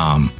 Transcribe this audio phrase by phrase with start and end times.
[0.00, 0.39] com.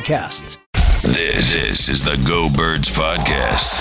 [0.00, 0.56] podcasts.
[1.02, 3.80] This, this is the Go Birds Podcast.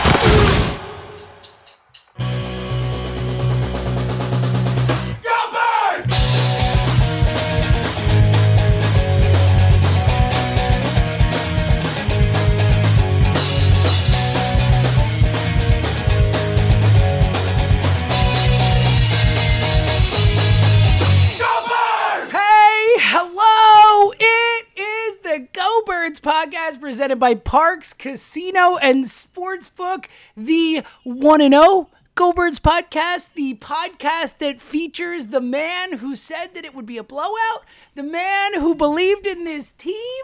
[26.20, 33.56] Podcast presented by Parx Casino and Sportsbook, the 1 and 0 Go Birds podcast, the
[33.56, 37.64] podcast that features the man who said that it would be a blowout,
[37.96, 40.24] the man who believed in this team,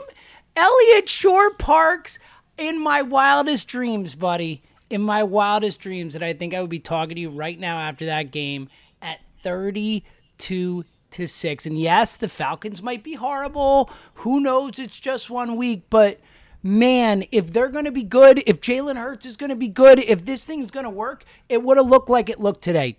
[0.55, 2.19] Eliot Shorr-Parks,
[2.57, 4.61] in my wildest dreams, buddy.
[4.89, 7.79] In my wildest dreams, that I think I would be talking to you right now
[7.79, 8.69] after that game
[9.01, 10.83] at 32
[11.15, 11.65] to six.
[11.65, 13.89] And yes, the Falcons might be horrible.
[14.15, 14.79] Who knows?
[14.79, 16.19] It's just one week, but
[16.61, 19.99] man, if they're going to be good, if Jalen Hurts is going to be good,
[19.99, 22.97] if this thing's going to work, it would have looked like it looked today.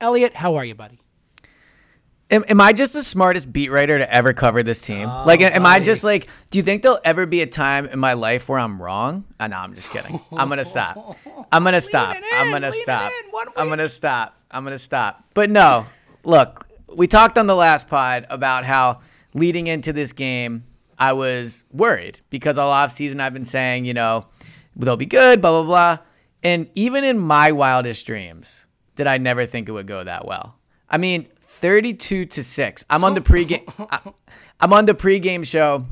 [0.00, 1.00] Eliot, how are you, buddy?
[2.30, 5.08] Am, am, I just the smartest beat writer to ever cover this team?
[5.08, 5.80] Oh, like, am buddy.
[5.80, 8.58] I just like, do you think there'll ever be a time in my life where
[8.58, 9.24] I'm wrong?
[9.38, 10.20] Uh, no, I'm just kidding.
[10.32, 11.18] I'm going to stop.
[11.52, 12.16] I'm going to stop.
[12.32, 13.12] I'm going to stop.
[13.56, 14.36] I'm going to stop.
[14.50, 15.22] I'm going to stop.
[15.34, 15.86] But no,
[16.24, 19.00] look, we talked on the last pod about how
[19.34, 20.64] leading into this game,
[20.98, 24.26] I was worried because all off season I've been saying, you know,
[24.76, 26.04] they'll be good, blah blah blah.
[26.42, 28.66] And even in my wildest dreams,
[28.96, 30.56] did I never think it would go that well?
[30.88, 32.84] I mean, 32 to 6.
[32.90, 34.14] I'm on the pregame
[34.60, 35.86] I'm on the pregame show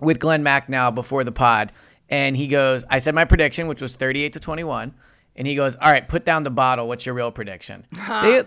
[0.00, 1.72] with Glen Macnow before the pod,
[2.08, 4.94] and he goes, I said my prediction, which was 38 to 21.
[5.34, 6.86] And he goes, All right, put down the bottle.
[6.88, 7.86] What's your real prediction?
[8.22, 8.44] they,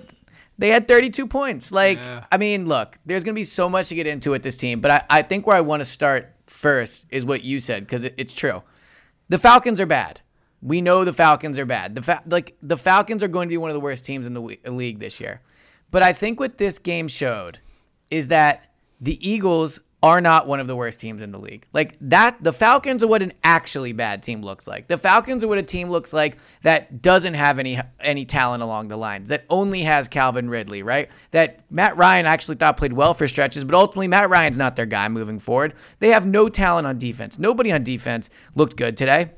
[0.57, 1.71] they had 32 points.
[1.71, 2.25] Like, yeah.
[2.31, 4.79] I mean, look, there's going to be so much to get into with this team,
[4.81, 8.03] but I, I think where I want to start first is what you said, because
[8.03, 8.63] it, it's true.
[9.29, 10.21] The Falcons are bad.
[10.61, 11.95] We know the Falcons are bad.
[11.95, 14.33] The fa- like the Falcons are going to be one of the worst teams in
[14.33, 15.41] the we- league this year.
[15.91, 17.59] But I think what this game showed
[18.09, 21.65] is that the Eagles are not one of the worst teams in the league.
[21.73, 24.87] Like that, the Falcons are what an actually bad team looks like.
[24.87, 28.89] The Falcons are what a team looks like that doesn't have any any talent along
[28.89, 31.09] the lines, that only has Calvin Ridley, right?
[31.31, 34.85] That Matt Ryan actually thought played well for stretches, but ultimately Matt Ryan's not their
[34.85, 35.73] guy moving forward.
[35.99, 37.39] They have no talent on defense.
[37.39, 39.31] Nobody on defense looked good today.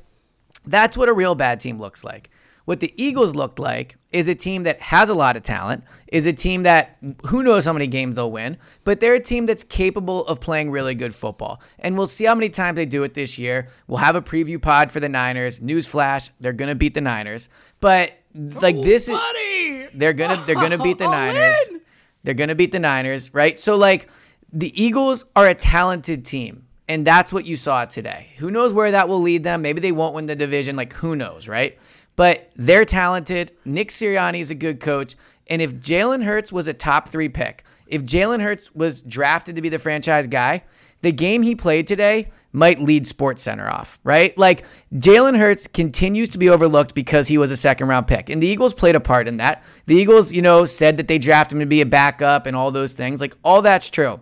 [0.66, 2.30] That's what a real bad team looks like.
[2.68, 6.26] What the Eagles looked like is a team that has a lot of talent, is
[6.26, 9.64] a team that who knows how many games they'll win, but they're a team that's
[9.64, 11.62] capable of playing really good football.
[11.78, 13.68] And we'll see how many times they do it this year.
[13.86, 15.60] We'll have a preview pod for the Niners.
[15.60, 17.48] Newsflash, they're going to beat the Niners.
[17.80, 19.38] But like oh, this buddy.
[19.38, 21.56] is they're going to they're going to beat the Niners.
[21.70, 21.80] In.
[22.22, 23.58] They're going to beat the Niners, right?
[23.58, 24.10] So like
[24.52, 26.66] the Eagles are a talented team.
[26.90, 28.30] And that's what you saw today.
[28.38, 29.60] Who knows where that will lead them?
[29.60, 30.74] Maybe they won't win the division.
[30.74, 31.78] Like, who knows, right?
[32.18, 33.52] But they're talented.
[33.64, 35.14] Nick Sirianni is a good coach.
[35.46, 39.62] And if Jalen Hurts was a top three pick, if Jalen Hurts was drafted to
[39.62, 40.64] be the franchise guy,
[41.00, 44.36] the game he played today might lead Sports Center off, right?
[44.36, 44.64] Like
[44.94, 48.30] Jalen Hurts continues to be overlooked because he was a second round pick.
[48.30, 49.62] And the Eagles played a part in that.
[49.86, 52.72] The Eagles, you know, said that they drafted him to be a backup and all
[52.72, 53.20] those things.
[53.20, 54.18] Like all that's true.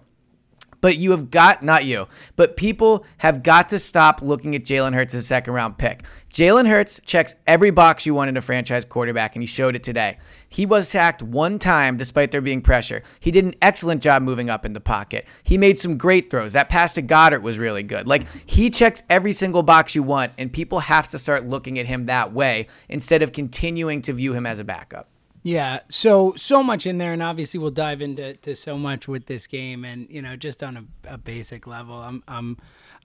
[0.81, 2.06] But you have got, not you,
[2.37, 6.05] but people have got to stop looking at Jalen Hurts as a second round pick.
[6.31, 9.82] Jalen Hurts checks every box you want in a franchise quarterback, and he showed it
[9.82, 10.19] today.
[10.49, 13.02] He was sacked one time despite there being pressure.
[13.20, 15.26] He did an excellent job moving up in the pocket.
[15.43, 16.52] He made some great throws.
[16.52, 18.06] That pass to Goedert was really good.
[18.06, 21.87] Like, he checks every single box you want, and people have to start looking at
[21.87, 25.08] him that way instead of continuing to view him as a backup.
[25.46, 29.26] Yeah, so so much in there, and obviously we'll dive into to so much with
[29.26, 32.56] this game, and you know, just on a, a basic level, I'm I'm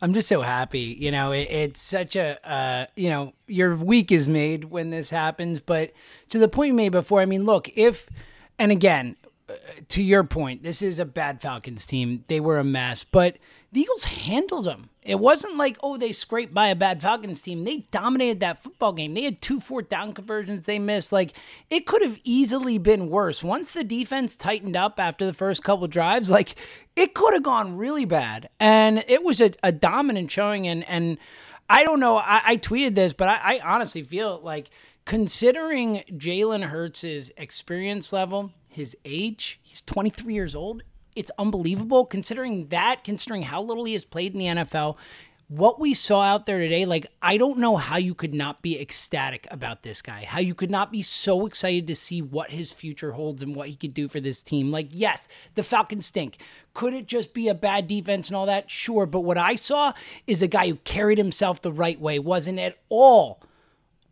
[0.01, 0.97] I'm just so happy.
[0.99, 5.11] You know, it, it's such a, uh, you know, your week is made when this
[5.11, 5.59] happens.
[5.59, 5.93] But
[6.29, 8.09] to the point you made before, I mean, look, if,
[8.57, 9.17] and again,
[9.47, 9.53] uh,
[9.89, 12.23] to your point, this is a bad Falcons team.
[12.27, 13.37] They were a mess, but
[13.71, 14.89] the Eagles handled them.
[15.03, 17.63] It wasn't like, oh, they scraped by a bad Falcons team.
[17.63, 19.15] They dominated that football game.
[19.15, 21.11] They had two fourth down conversions they missed.
[21.11, 21.33] Like,
[21.71, 23.43] it could have easily been worse.
[23.43, 26.55] Once the defense tightened up after the first couple drives, like,
[26.95, 28.49] it could have gone really bad.
[28.59, 30.67] And it was a, a dominant showing.
[30.67, 31.17] And, and
[31.67, 34.69] I don't know, I, I tweeted this, but I, I honestly feel like
[35.05, 40.83] considering Jalen Hurts' experience level, his age, he's 23 years old
[41.15, 44.97] it's unbelievable considering that, considering how little he has played in the NFL.
[45.47, 48.79] What we saw out there today, like, I don't know how you could not be
[48.79, 52.71] ecstatic about this guy, how you could not be so excited to see what his
[52.71, 54.71] future holds and what he could do for this team.
[54.71, 56.37] Like, yes, the Falcons stink.
[56.73, 58.69] Could it just be a bad defense and all that?
[58.69, 59.05] Sure.
[59.05, 59.91] But what I saw
[60.25, 63.41] is a guy who carried himself the right way, wasn't at all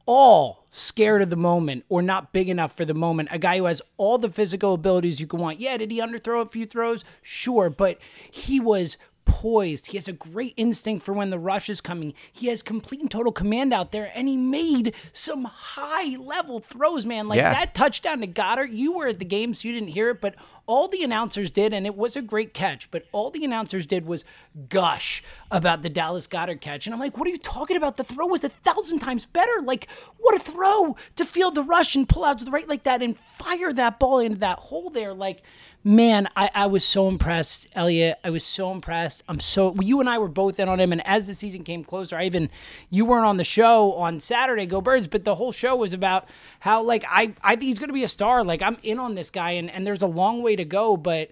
[0.10, 3.30] all scared of the moment or not big enough for the moment.
[3.32, 5.60] A guy who has all the physical abilities you can want.
[5.60, 7.04] Yeah, did he underthrow a few throws?
[7.22, 7.98] Sure, but
[8.32, 9.88] he was poised.
[9.88, 12.14] He has a great instinct for when the rush is coming.
[12.32, 17.06] He has complete and total command out there, and he made some high level throws,
[17.06, 17.28] man.
[17.28, 17.54] Like Yeah.
[17.54, 18.72] that touchdown to Goedert.
[18.72, 20.36] You were at the game, so you didn't hear it, but
[20.70, 24.06] all the announcers did, and it was a great catch, but all the announcers did
[24.06, 24.24] was
[24.70, 26.86] gush about the Dallas Goedert catch.
[26.86, 27.98] And I'm like, what are you talking about?
[27.98, 29.64] The throw was a thousand times better.
[29.64, 29.90] Like,
[30.20, 33.02] what a throw to feel the rush and pull out to the right like that
[33.02, 35.12] and fire that ball into that hole there.
[35.12, 35.42] Like,
[35.84, 38.20] man, I, I was so impressed, Eliot.
[38.24, 39.24] I was so impressed.
[39.28, 41.84] I'm so you and I were both in on him, and as the season came
[41.84, 42.50] closer, I even
[42.90, 46.28] you weren't on the show on Saturday, Go Birds, but the whole show was about
[46.60, 48.44] how like I I think he's gonna be a star.
[48.44, 51.32] Like I'm in on this guy, and and there's a long way to go, but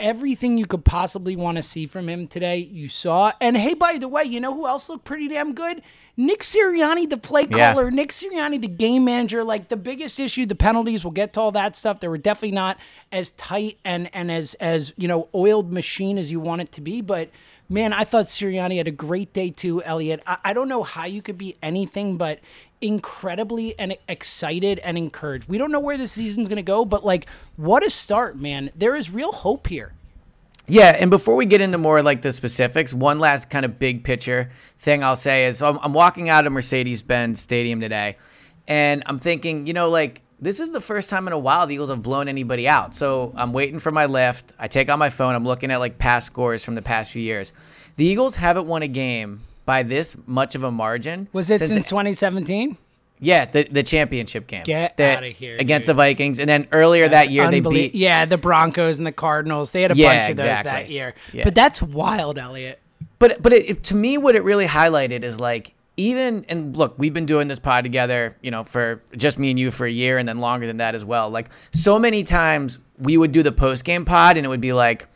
[0.00, 3.32] everything you could possibly want to see from him today, you saw.
[3.40, 5.82] And hey, by the way, you know who else looked pretty damn good?
[6.16, 7.72] Nick Sirianni, the play Yeah.
[7.72, 9.44] caller, Nick Sirianni, the game manager.
[9.44, 11.04] Like the biggest issue, the penalties.
[11.04, 12.00] We'll get to all that stuff.
[12.00, 12.78] They were definitely not
[13.10, 16.80] as tight and and as as you know oiled machine as you want it to
[16.82, 17.00] be.
[17.00, 17.30] But
[17.68, 20.20] man, I thought Sirianni had a great day too, Eliot.
[20.26, 22.40] I, I don't know how you could be anything but
[22.82, 25.48] incredibly and excited and encouraged.
[25.48, 27.26] We don't know where this season's going to go, but like,
[27.56, 28.70] what a start, man.
[28.74, 29.92] There is real hope here.
[30.68, 34.04] Yeah, and before we get into more like the specifics, one last kind of big
[34.04, 38.16] picture thing I'll say is I'm, I'm walking out of Mercedes Benz Stadium today,
[38.68, 41.74] and I'm thinking, you know, like this is the first time in a while the
[41.74, 42.94] Eagles have blown anybody out.
[42.94, 44.52] So I'm waiting for my Lyft.
[44.58, 45.34] I take out my phone.
[45.34, 47.52] I'm looking at like past scores from the past few years.
[47.96, 51.28] The Eagles haven't won a game by this much of a margin.
[51.32, 52.76] Was it since, 2017?
[53.20, 54.64] Yeah, the the championship game.
[54.64, 55.94] Get The- outta here, against dude.
[55.94, 57.94] the Vikings, and then earlier that year they beat.
[57.94, 59.70] Yeah, the Broncos and the Cardinals.
[59.70, 61.14] They had a Yeah, bunch of those that year.
[61.32, 61.44] Yeah.
[61.44, 62.80] But that's wild, Eliot.
[63.20, 66.94] But but it, it- to me, what it really highlighted is like even and look,
[66.98, 69.90] we've been doing this pod together, you know, for just me and you for a
[69.90, 71.30] year, and then longer than that as well.
[71.30, 74.72] Like so many times, we would do the post game pod, and it would be
[74.72, 75.06] like.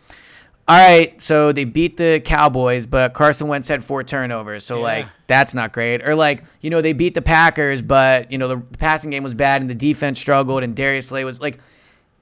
[0.68, 4.82] All right, so they beat the Cowboys, but Carson Wentz had four turnovers, so Yeah.
[4.82, 6.06] like that's not great.
[6.06, 9.34] Or like you know they beat the Packers, but you know the passing game was
[9.34, 11.60] bad and the defense struggled, and Darius Slay was like,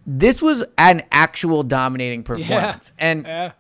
[0.07, 3.53] this was an actual dominating performance, and Yeah.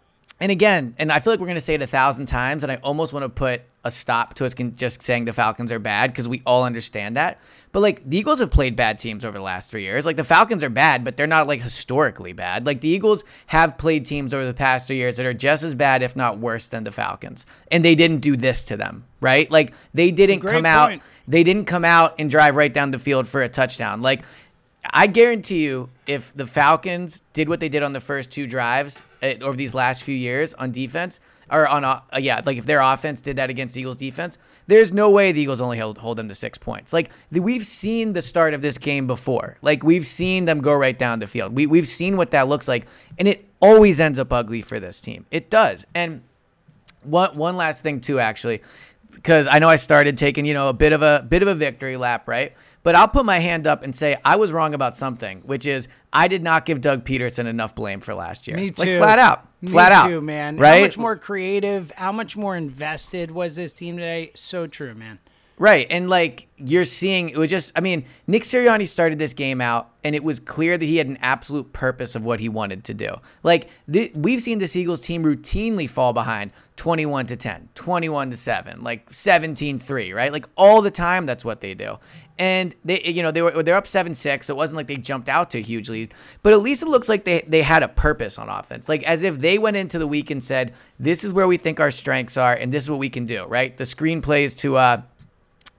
[0.44, 2.70] And again, and I feel like we're going to say it a thousand times, and
[2.70, 6.10] I almost want to put a stop to us just saying the Falcons are bad
[6.10, 7.40] because we all understand that.
[7.72, 10.04] But like the Eagles have played bad teams over the last three years.
[10.04, 12.66] Like the Falcons are bad, but they're not like historically bad.
[12.66, 15.74] Like the Eagles have played teams over the past three years that are just as
[15.74, 19.50] bad, if not worse, than the Falcons, and they didn't do this to them, right?
[19.50, 21.00] Like they didn't come out.
[21.26, 24.02] They didn't come out and drive right down the field for a touchdown.
[24.02, 24.24] Like
[24.92, 29.04] I guarantee you, if the Falcons did what they did on the first two drives
[29.22, 32.80] uh, over these last few years on defense, or on uh, yeah, like if their
[32.80, 36.28] offense did that against Eagles defense, there's no way the Eagles only hold, hold them
[36.28, 36.92] to six points.
[36.92, 39.58] Like the, we've seen the start of this game before.
[39.62, 41.54] Like we've seen them go right down the field.
[41.54, 42.86] We we've seen what that looks like,
[43.18, 45.26] and it always ends up ugly for this team.
[45.30, 46.22] It does, and
[47.02, 48.62] one one last thing too, actually,
[49.12, 51.54] because I know I started taking you know a bit of a bit of a
[51.54, 52.54] victory lap, right?
[52.84, 55.88] But I'll put my hand up and say I was wrong about something, which is
[56.12, 58.56] I did not give Doug Pederson enough blame for last year.
[58.56, 58.98] Me Like too.
[58.98, 60.58] flat out, Me flat out, too, man.
[60.58, 60.76] Right?
[60.76, 64.32] How much more creative, how much more invested was this team today?
[64.34, 65.18] So true, man.
[65.56, 65.86] Right.
[65.88, 69.90] And like you're seeing, it was just, I mean, Nick Sirianni started this game out
[70.02, 72.94] and it was clear that he had an absolute purpose of what he wanted to
[72.94, 73.08] do.
[73.44, 78.36] Like the, we've seen this Eagles team routinely fall behind 21 to 10, 21 to
[78.36, 80.32] 7, like 17 3, right?
[80.32, 81.98] Like all the time, that's what they do.
[82.36, 84.96] And they, you know, they were they're up seven six, so it wasn't like they
[84.96, 86.12] jumped out to a huge lead.
[86.42, 89.22] But at least it looks like they they had a purpose on offense, like as
[89.22, 92.36] if they went into the week and said, "This is where we think our strengths
[92.36, 93.76] are, and this is what we can do." Right?
[93.76, 95.02] The screen plays to uh,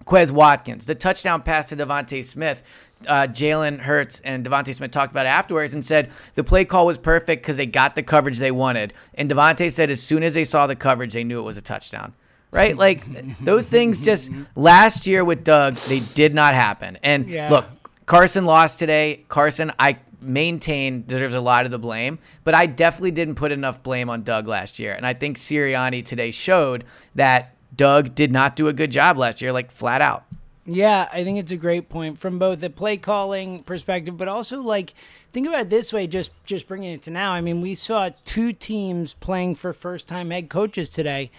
[0.06, 2.64] Quez Watkins, the touchdown pass to DeVonta Smith.
[3.08, 6.86] Uh, Jalen Hurts and DeVonta Smith talked about it afterwards and said the play call
[6.86, 8.94] was perfect because they got the coverage they wanted.
[9.16, 11.62] And DeVonta said as soon as they saw the coverage, they knew it was a
[11.62, 12.14] touchdown.
[12.52, 12.78] Right?
[12.78, 13.04] Like
[13.44, 16.98] those things just last year with Doug, they did not happen.
[17.04, 17.50] And Yeah.
[17.50, 17.66] look,
[18.06, 19.26] Carson lost today.
[19.28, 23.84] Carson, I maintain deserves a lot of the blame, but I definitely didn't put enough
[23.84, 24.94] blame on Doug last year.
[24.94, 26.86] And I think Sirianni today showed
[27.16, 30.24] that Doug did not do a good job last year, like flat out.
[30.68, 34.62] Yeah, I think it's a great point from both a play calling perspective, but also
[34.62, 34.94] like
[35.32, 36.08] think about it this way.
[36.08, 37.34] Just just bringing it to now.
[37.34, 41.30] I mean, we saw two teams playing for first time head coaches today,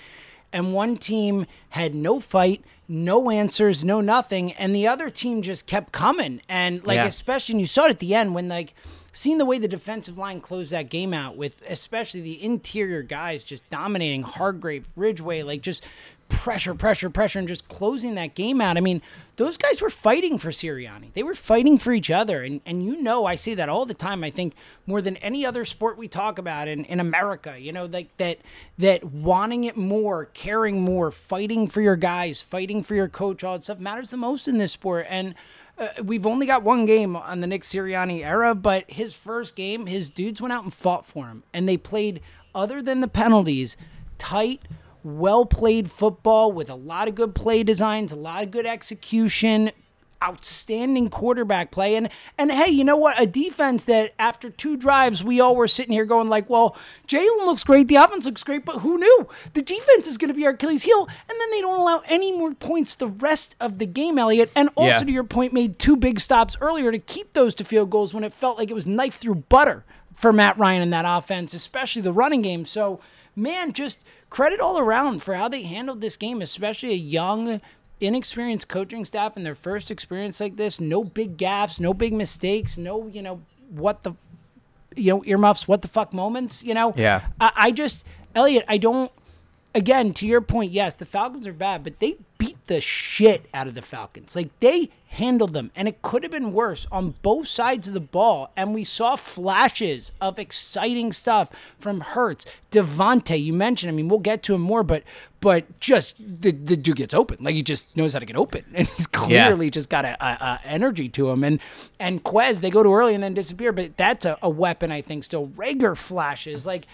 [0.53, 5.67] and one team had no fight, no answers, no nothing, and the other team just
[5.67, 6.41] kept coming.
[6.49, 7.07] And like Yeah.
[7.07, 8.75] especially, and you saw it at the end when like.
[9.13, 13.45] Seeing the way the defensive line closed that game out with especially the interior guys
[13.45, 15.83] just dominating Hargrave, Ridgeway, like just
[16.29, 18.77] pressure, pressure, pressure, and just closing that game out.
[18.77, 19.03] I mean,
[19.37, 21.13] those guys were fighting for Sirianni.
[21.13, 22.43] They were fighting for each other.
[22.43, 24.25] And and you know I say that all the time.
[24.25, 24.55] I think
[24.87, 28.39] more than any other sport we talk about in, in America, you know, like that
[28.79, 33.57] that wanting it more, caring more, fighting for your guys, fighting for your coach, all
[33.57, 35.07] that stuff matters the most in this sport.
[35.09, 35.35] And
[35.79, 39.87] uh, we've only got one game on the Nick Sirianni era, but his first game,
[39.87, 42.21] his dudes went out and fought for him, and they played
[42.55, 43.77] other than the penalties,
[44.17, 44.63] tight,
[45.07, 49.71] well played football with a lot of good play designs, a lot of good execution,
[50.25, 52.09] outstanding quarterback play, and
[52.39, 53.21] and hey, you know what?
[53.21, 57.45] A defense that after two drives, we all were sitting here going like, well, Jalen
[57.47, 60.45] looks great, the offense looks great, but who knew the defense is going to be
[60.47, 63.87] our Achilles heel, and then they don't allow any more points the rest of the
[63.87, 65.05] game, Eliot, and also Yeah.
[65.05, 68.25] to your point, made two big stops earlier to keep those to field goals when
[68.25, 69.85] it felt like it was knife through butter
[70.15, 72.65] for Matt Ryan in that offense, especially the running game.
[72.65, 73.01] So,
[73.37, 73.99] man, just
[74.31, 77.61] credit all around for how they handled this game, especially a young,
[78.01, 80.81] inexperienced coaching staff in their first experience like this.
[80.81, 84.13] No big gaffes, no big mistakes, no, you know, what the,
[84.95, 86.93] you know, earmuffs, what the fuck moments, you know?
[86.97, 87.23] Yeah.
[87.41, 88.05] I, I just,
[88.35, 89.11] Eliot, I don't,
[89.77, 93.69] again, to your point, yes, the Falcons are bad, but they beat the shit out
[93.69, 94.35] of the Falcons.
[94.35, 98.01] Like they handled them, and it could have been worse on both sides of the
[98.01, 98.51] ball.
[98.57, 103.41] And we saw flashes of exciting stuff from Hurts, DeVonta.
[103.41, 105.03] You mentioned, I mean, we'll get to him more, but
[105.41, 108.65] but just the, the dude gets open, like he just knows how to get open,
[108.75, 111.45] and he's clearly just got a, a, a energy to him.
[111.45, 111.61] And
[112.01, 115.03] and Quez, they go to early and then disappear, but that's a, a weapon I
[115.03, 115.49] think still.
[115.49, 116.87] Reagor flashes like.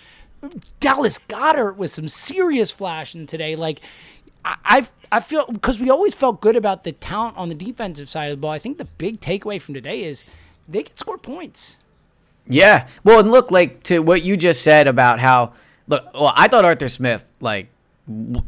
[0.81, 3.57] Dallas Goedert with some serious flashing today.
[3.57, 3.81] Like
[4.45, 8.09] I I I feel because we always felt good about the talent on the defensive
[8.09, 8.51] side of the ball.
[8.51, 10.25] I think the big takeaway from today is
[10.69, 11.79] they can score points.
[12.49, 12.89] Yeah.
[13.05, 15.53] Well, and look, like to what you just said about how
[15.87, 16.05] look.
[16.15, 17.69] Well, I thought Arthur Smith like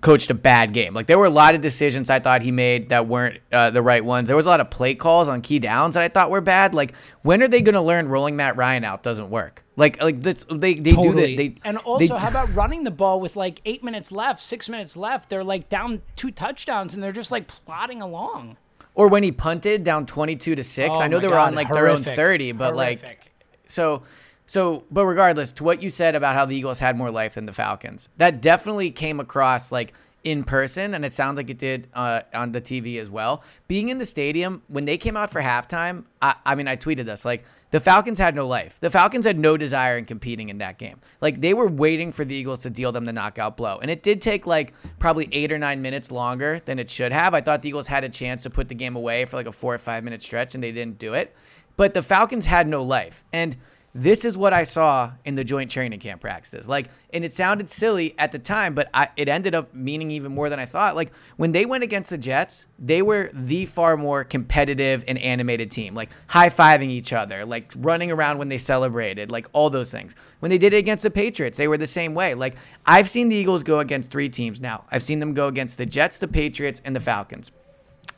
[0.01, 0.95] coached a bad game.
[0.95, 3.83] Like there were a lot of decisions I thought he made that weren't uh, the
[3.83, 4.27] right ones.
[4.27, 6.75] There was a lot of play calls on key downs that I thought were bad.
[6.75, 9.65] Like when are they going to learn rolling Matt Ryan out doesn't work?
[9.77, 11.37] Like like this, they they do that.
[11.37, 14.69] They and also, they- how about running the ball with like eight minutes left, six
[14.69, 15.29] minutes left?
[15.31, 18.57] They're like down two touchdowns and they're just like plodding along.
[18.97, 20.91] or when he punted down twenty two to six.
[20.99, 23.31] Oh I know my they were God, on like their own thirty, but like
[23.67, 24.03] So,
[24.47, 27.47] so, but regardless, to what you said about how the Eagles had more life than
[27.47, 31.87] the Falcons, that definitely came across like in person, and it sounds like it did
[31.95, 33.43] uh, on the TV as well.
[33.69, 37.05] Being in the stadium when they came out for halftime, I, I mean, I tweeted
[37.05, 38.79] this like the Falcons had no life.
[38.81, 41.01] The Falcons had no desire in competing in that game.
[41.21, 44.03] Like they were waiting for the Eagles to deal them the knockout blow, and it
[44.03, 47.35] did take like probably eight or nine minutes longer than it should have.
[47.35, 49.53] I thought the Eagles had a chance to put the game away for like a
[49.53, 51.35] four or five minute stretch, and they didn't do it.
[51.77, 53.25] But the Falcons had no life.
[53.33, 53.57] And
[53.95, 56.69] this is what I saw in the joint training camp practices.
[56.69, 60.35] Like, and it sounded silly at the time, but I, it ended up meaning even
[60.35, 60.97] more than I thought.
[60.97, 65.71] Like, when they went against the Jets, they were the far more competitive and animated
[65.71, 69.93] team, like high fiving each other, like running around when they celebrated, like all those
[69.93, 70.17] things.
[70.41, 72.35] When they did it against the Patriots, they were the same way.
[72.35, 74.87] Like, I've seen the Eagles go against three teams now.
[74.91, 77.53] I've seen them go against the Jets, the Patriots, and the Falcons.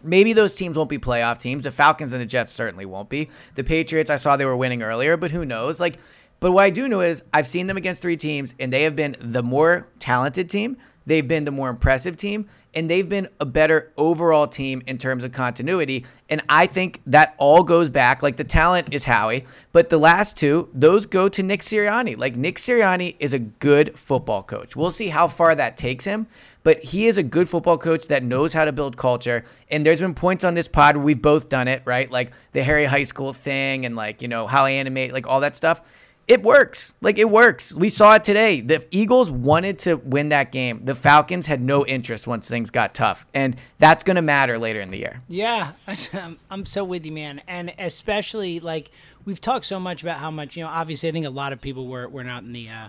[0.07, 1.65] Maybe those teams won't be playoff teams.
[1.65, 3.29] The Falcons and the Jets certainly won't be.
[3.55, 5.81] The Patriots, I saw they were winning earlier, but who knows?
[5.81, 5.99] Like,
[6.41, 8.95] but what I do know is I've seen them against three teams, and they have
[8.95, 12.47] been the more talented team, they've been the more impressive team
[12.77, 16.05] and they've been a better overall team in terms of continuity.
[16.29, 18.23] And I think that all goes back.
[18.23, 22.19] Like the talent is Howie, but the last two, those go to Nick Sirianni.
[22.19, 24.77] Like Nick Sirianni is a good football coach.
[24.77, 26.27] We'll see how far that takes him,
[26.67, 29.45] but he is a good football coach that knows how to build culture.
[29.71, 32.11] And there's been points on this pod where we've both done it, right?
[32.11, 35.39] Like the Harry High School thing and like, you know, how I animate, like all
[35.43, 35.81] that stuff
[36.27, 36.97] it works.
[37.01, 37.73] Like it works.
[37.73, 38.61] We saw it today.
[38.61, 40.81] The Eagles wanted to win that game.
[40.81, 44.81] The Falcons had no interest once things got tough, and that's going to matter later
[44.81, 45.23] in the year.
[45.29, 45.75] Yeah,
[46.51, 47.43] I'm so with you, man.
[47.47, 48.91] And especially like
[49.25, 50.69] we've talked so much about how much you know.
[50.69, 52.71] Obviously, I think a lot of people were we're not in the.
[52.71, 52.89] Uh,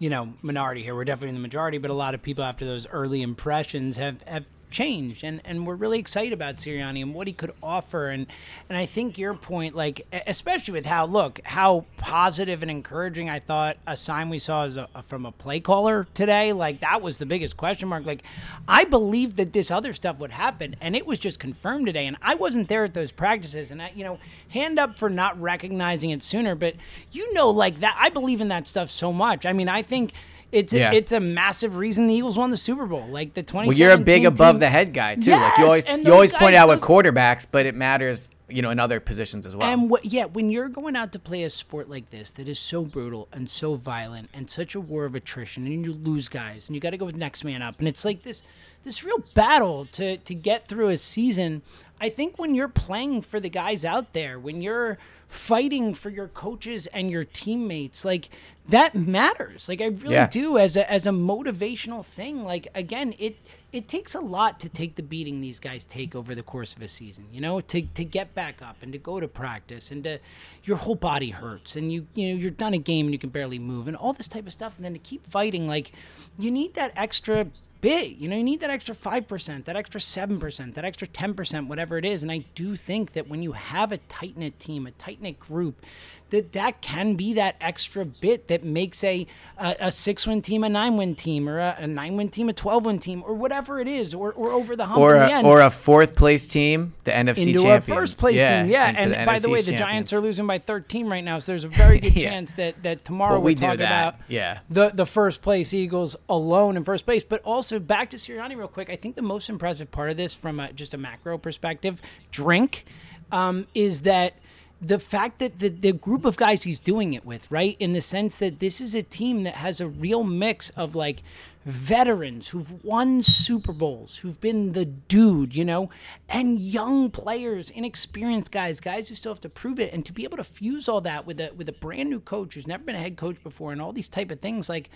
[0.00, 0.96] you know, minority here.
[0.96, 4.22] We're definitely in the majority, but a lot of people after those early impressions have,
[4.22, 8.08] have changed and, and we're really excited about Sirianni and what he could offer.
[8.08, 8.26] And
[8.68, 13.38] and I think your point like especially with how look how positive and encouraging I
[13.40, 17.18] thought a sign we saw as a, from a play caller today like that was
[17.18, 18.06] the biggest question mark.
[18.06, 18.22] Like
[18.68, 22.16] I believed that this other stuff would happen and it was just confirmed today and
[22.22, 23.70] I wasn't there at those practices.
[23.70, 26.74] And I you know hand up for not recognizing it sooner but
[27.12, 29.44] you know like that I believe in that stuff so much.
[29.46, 30.12] I mean I think
[30.52, 30.90] it's yeah.
[30.90, 33.06] a, it's a massive reason the Eagles won the Super Bowl.
[33.06, 33.68] Like the twenty.
[33.68, 34.60] Well, you're a big above team.
[34.60, 35.30] the head guy too.
[35.30, 38.70] Yes, like you always you always point out with quarterbacks, but it matters, you know,
[38.70, 39.68] in other positions as well.
[39.68, 42.84] And yeah, when you're going out to play a sport like this that is so
[42.84, 46.74] brutal and so violent and such a war of attrition, and you lose guys, and
[46.74, 48.42] you got to go with next man up, and it's like this
[48.82, 51.62] this real battle to to get through a season.
[52.00, 54.98] I think when you're playing for the guys out there, when you're
[55.30, 58.28] fighting for your coaches and your teammates, like
[58.68, 59.68] that matters.
[59.68, 60.26] Like I really yeah.
[60.26, 62.44] do as a as a motivational thing.
[62.44, 63.36] Like again, it
[63.72, 66.82] it takes a lot to take the beating these guys take over the course of
[66.82, 67.26] a season.
[67.32, 70.18] You know, to to get back up and to go to practice and to
[70.64, 73.30] your whole body hurts and you you know you're done a game and you can
[73.30, 75.92] barely move and all this type of stuff and then to keep fighting like
[76.38, 77.46] you need that extra
[77.80, 78.20] big.
[78.20, 82.04] You know, you need that extra 5%, that extra 7%, that extra 10%, whatever it
[82.04, 82.22] is.
[82.22, 85.38] And I do think that when you have a tight knit team, a tight knit
[85.38, 85.84] group,
[86.30, 89.26] that that can be that extra bit that makes a
[89.58, 92.48] a, a six win team a nine win team or a, a nine win team
[92.48, 95.30] a 12 win team or whatever it is or, or over the hump or a,
[95.30, 97.88] end, or a fourth place team the NFC champion into champions.
[97.88, 100.46] a first place yeah, team yeah and by NFC the way the Giants are losing
[100.46, 102.30] by 13 right now so there's a very good yeah.
[102.30, 104.60] chance that that tomorrow well, we we'll talk about yeah.
[104.68, 107.24] the the first place Eagles alone in first place.
[107.24, 110.34] But also back to Sirianni real quick I think the most impressive part of this
[110.34, 112.84] from a, just a macro perspective drink
[113.32, 114.34] um, is that
[114.80, 117.76] the fact that the, the group of guys he's doing it with, right?
[117.78, 121.22] In the sense that this is a team that has a real mix of like
[121.66, 125.90] veterans who've won Super Bowls, who've been the dude, you know,
[126.28, 129.92] and young players, inexperienced guys, guys who still have to prove it.
[129.92, 132.54] And to be able to fuse all that with a with a brand new coach
[132.54, 134.88] who's never been a head coach before and all these type of things, like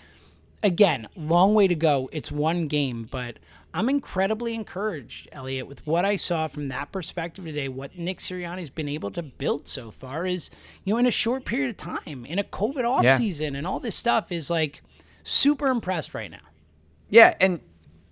[0.63, 2.09] again, long way to go.
[2.11, 3.37] It's one game, but
[3.75, 7.67] I'm incredibly encouraged, Eliot, with what I saw from that perspective today.
[7.67, 10.49] What Nick Sirianni's been able to build so far is,
[10.85, 13.17] you know, in a short period of time, in a COVID offseason yeah.
[13.17, 14.81] season, and all this stuff is like
[15.23, 16.37] super impressed right now.
[17.09, 17.59] Yeah, and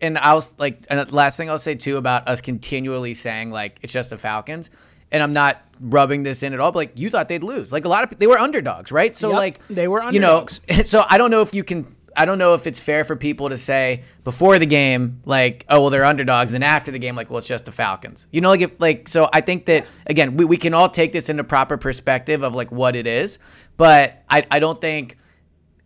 [0.01, 3.79] and I'll like and the last thing I'll say too about us continually saying like
[3.81, 4.69] it's just the Falcons,
[5.13, 6.73] and I'm not rubbing this in at all.
[6.73, 9.15] But like you thought they'd lose, like a lot of people, they were underdogs, right?
[9.15, 10.59] So yep, like they were underdogs.
[10.67, 13.03] You know, so I don't know if you can I don't know if it's fair
[13.03, 16.99] for people to say before the game, like, oh well, they're underdogs, and after the
[16.99, 18.27] game, like, well, it's just the Falcons.
[18.31, 21.11] You know, like, if, like, so I think that again, we, we can all take
[21.11, 23.39] this into proper perspective of like what it is,
[23.77, 25.17] but I, I don't think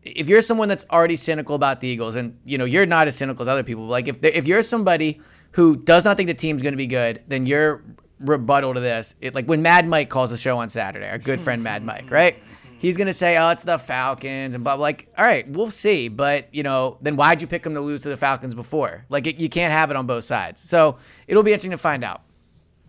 [0.04, 3.16] if you're someone that's already cynical about the Eagles, and you know, you're not as
[3.18, 6.62] cynical as other people, like if if you're somebody who does not think the team's
[6.62, 7.84] going to be good, then your
[8.20, 11.40] rebuttal to this, it like when Mad Mike calls the show on Saturday, our good
[11.42, 12.42] friend Mad Mike, right?
[12.78, 14.76] He's gonna say, "Oh, it's the Falcons," and blah.
[14.76, 16.08] Like, all right, we'll see.
[16.08, 19.06] But you know, then why'd you pick them to lose to the Falcons before?
[19.10, 20.62] Like, it, you can't have it on both sides.
[20.62, 22.22] So it'll be interesting to find out.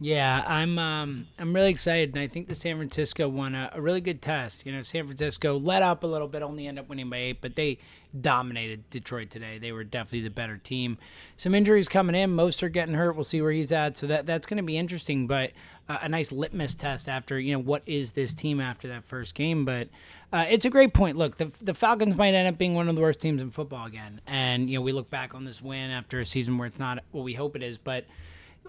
[0.00, 3.80] Yeah, I'm um, I'm really excited, and I think the San Francisco won a, a,
[3.80, 4.64] really good test.
[4.64, 7.40] You know, San Francisco let up a little bit, only end up winning by eight,
[7.40, 7.78] but they
[8.18, 9.58] dominated Detroit today.
[9.58, 10.98] They were definitely the better team.
[11.36, 13.16] Some injuries coming in, Mostert getting hurt.
[13.16, 15.26] We'll see where he's at, so that that's going to be interesting.
[15.26, 15.50] But
[15.88, 19.34] uh, a nice litmus test after you know what is this team after that first
[19.34, 19.64] game.
[19.64, 19.88] But
[20.32, 21.16] uh, it's a great point.
[21.16, 23.86] Look, the the Falcons might end up being one of the worst teams in football
[23.86, 26.78] again, and you know we look back on this win after a season where it's
[26.78, 28.04] not what we hope it is, but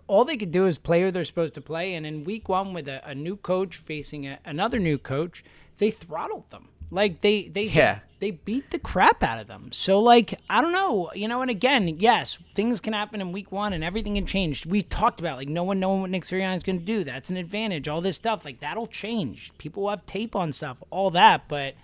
[0.10, 1.94] all they could do is play who they're supposed to play.
[1.94, 5.44] And in week one, with a, a new coach facing a, another new coach,
[5.78, 6.70] they throttled them.
[6.92, 8.00] Like they they yeah.
[8.20, 9.72] they beat the crap out of them.
[9.72, 11.44] So like I don't know, you know.
[11.44, 14.66] And again, yes, things can happen in week one, and everything can change.
[14.66, 17.04] We talked about like no one knowing what Nick Sirianni is going to do.
[17.04, 17.88] That's an advantage.
[17.88, 19.52] All this stuff like that'll change.
[19.60, 21.48] People will have tape on stuff, all that.
[21.48, 21.76] But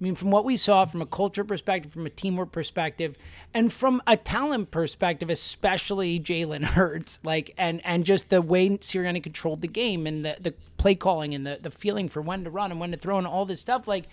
[0.00, 3.16] I mean, from what we saw from a culture perspective, from a teamwork perspective,
[3.52, 9.22] and from a talent perspective, especially Jalen Hurts, like and and just the way Sirianni
[9.22, 12.50] controlled the game and the, the play calling and the, the feeling for when to
[12.50, 14.04] run and when to throw and all this stuff, like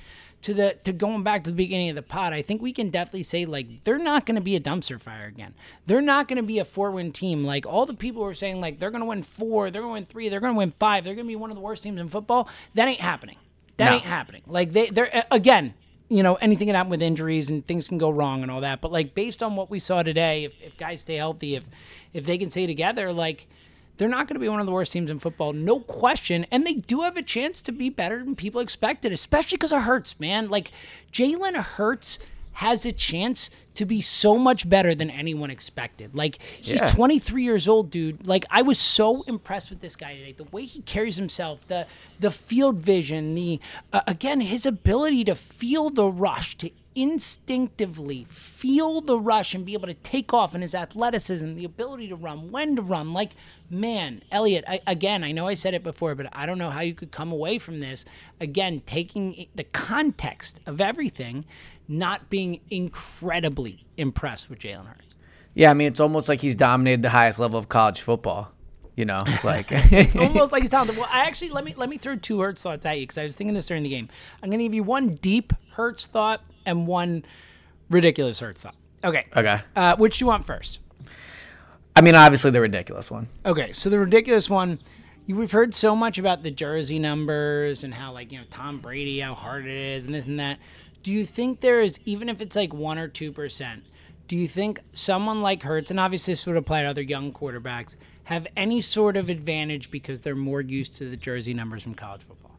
[0.42, 2.90] to the to going back to the beginning of the pod, I think we can
[2.90, 5.54] definitely say like they're not going to be a dumpster fire again.
[5.86, 7.44] They're not going to be a four win team.
[7.46, 10.00] Like all the people are saying like they're going to win four, they're going to
[10.02, 11.84] win three, they're going to win five, they're going to be one of the worst
[11.84, 12.50] teams in football.
[12.74, 13.38] That ain't happening.
[13.78, 13.92] That No.
[13.96, 14.42] ain't happening.
[14.48, 15.74] Like they they're again.
[16.08, 18.80] You know, anything can happen with injuries and things can go wrong and all that.
[18.80, 21.66] But like based on what we saw today, if, if guys stay healthy, if
[22.14, 23.48] if they can stay together, like
[23.98, 26.46] they're not going to be one of the worst teams in football, no question.
[26.52, 29.82] And they do have a chance to be better than people expected, especially because of
[29.84, 30.48] Hurts, man.
[30.50, 30.70] Like
[31.12, 32.20] Jalen Hurts
[32.56, 36.16] has a chance to be so much better than anyone expected.
[36.16, 36.90] Like he's Yeah.
[36.92, 38.26] 23 years old, dude.
[38.26, 40.32] Like I was so impressed with this guy today.
[40.32, 41.86] The way he carries himself, the
[42.20, 43.60] the field vision, the
[43.92, 46.70] uh, again his ability to feel the rush, to
[47.30, 52.08] instinctively feel the rush and be able to take off and his athleticism, the ability
[52.08, 53.12] to run, when to run.
[53.12, 53.32] Like,
[53.70, 56.80] man, Eliot, I, again, I know I said it before, but I don't know how
[56.82, 58.06] you could come away from this.
[58.40, 61.44] Again, taking the context of everything,
[61.88, 65.16] not being incredibly impressed with Jalen Hurts.
[65.54, 68.52] Yeah, I mean, it's almost like he's dominated the highest level of college football.
[68.96, 70.98] You know, like it's almost like he's talented.
[70.98, 73.26] Well, I actually let me let me throw two Hurts thoughts at you because I
[73.26, 74.10] was thinking this during the game.
[74.42, 77.26] I'm gonna give you one deep Hurts thought and one
[77.90, 78.76] ridiculous Hurts thought.
[79.04, 79.26] Okay.
[79.36, 79.62] okay.
[79.76, 80.80] Uh, which do you want first?
[81.96, 83.28] I mean, obviously the ridiculous one.
[83.46, 84.80] Okay, so the ridiculous one,
[85.26, 88.80] you, we've heard so much about the jersey numbers and how like you know Tom
[88.80, 90.60] Brady, how hard it is, and this and that.
[91.04, 93.84] Do you think there is even if it's like one or two percent?
[94.28, 97.96] Do you think someone like Hurts, and obviously this would apply to other young quarterbacks,
[98.24, 102.24] have any sort of advantage because they're more used to the jersey numbers from college
[102.24, 102.58] football?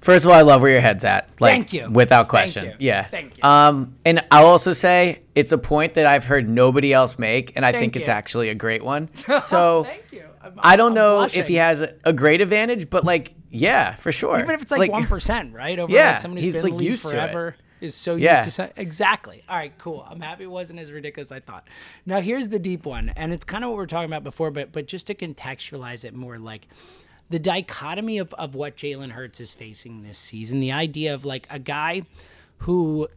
[0.00, 1.28] First of all, I love where your head's at.
[1.40, 1.90] Like, Thank you.
[1.90, 2.64] Without Thank question.
[2.64, 2.74] you.
[2.78, 3.02] Yeah.
[3.02, 3.44] Thank you.
[3.44, 7.66] Um, and I'll also say it's a point that I've heard nobody else make, and
[7.66, 9.10] I Thank think it's actually a great one.
[9.44, 10.29] So Thank you.
[10.42, 11.40] I'm- I don't I'm know blushing.
[11.40, 14.38] if he has a, a great advantage, but like, yeah, for sure.
[14.38, 15.04] even if it's like one
[15.52, 15.78] right?
[15.78, 17.12] Over Yeah, like someone who's he's, been like, used to it.
[17.12, 18.44] forever is so Yeah.
[18.44, 19.42] used to exactly.
[19.48, 20.06] All right, cool.
[20.08, 21.66] I'm happy it wasn't as ridiculous as I thought.
[22.06, 24.50] Now here's the deep one, and it's kind of what we are talking about before,
[24.50, 26.68] but but just to contextualize it more, like
[27.28, 31.46] the dichotomy of of what Jalen Hurts is facing this season, the idea of like
[31.50, 32.02] a guy
[32.58, 33.08] who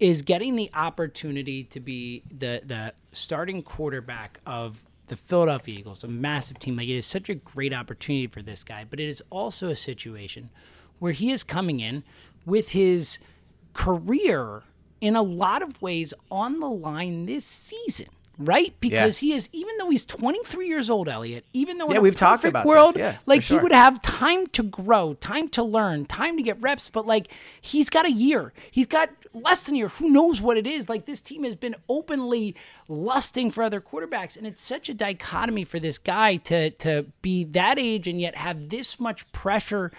[0.00, 6.08] is getting the opportunity to be the the starting quarterback of the Philadelphia Eagles, a
[6.08, 6.76] massive team.
[6.76, 9.76] Like it is such a great opportunity for this guy, but it is also a
[9.76, 10.50] situation
[10.98, 12.04] where he is coming in
[12.46, 13.18] with his
[13.72, 14.62] career
[15.00, 18.06] in a lot of ways on the line this season.
[18.36, 21.44] Right, because he is, even though he's 23 years old, Eliot.
[21.52, 24.48] Even though Yeah, we've talked about this, world, yeah, for like he would have time
[24.48, 27.28] to grow, time to learn, time to get reps, but like
[27.60, 28.52] he's got a year.
[28.72, 29.88] He's got less than a year.
[29.88, 30.88] Who knows what it is?
[30.88, 32.56] Like this team has been openly
[32.88, 37.44] lusting for other quarterbacks and it's such a dichotomy for this guy to to be
[37.44, 39.90] that age and yet have this much pressure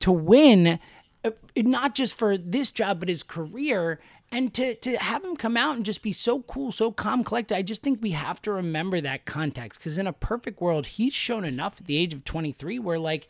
[0.00, 0.78] to win
[1.24, 4.00] uh, not just for this job but his career
[4.32, 7.56] and to to have him come out and just be so cool, so calm, collected.
[7.56, 11.12] I just think we have to remember that context because in a perfect world, he's
[11.12, 13.28] shown enough at the age of 23 where like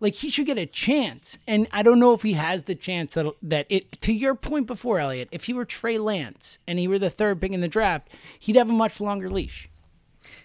[0.00, 1.38] like he should get a chance.
[1.46, 4.66] And I don't know if he has the chance that that it to your point
[4.66, 7.68] before, Eliot, if he were Trey Lance and he were the third pick in the
[7.68, 8.08] draft,
[8.38, 9.68] he'd have a much longer leash.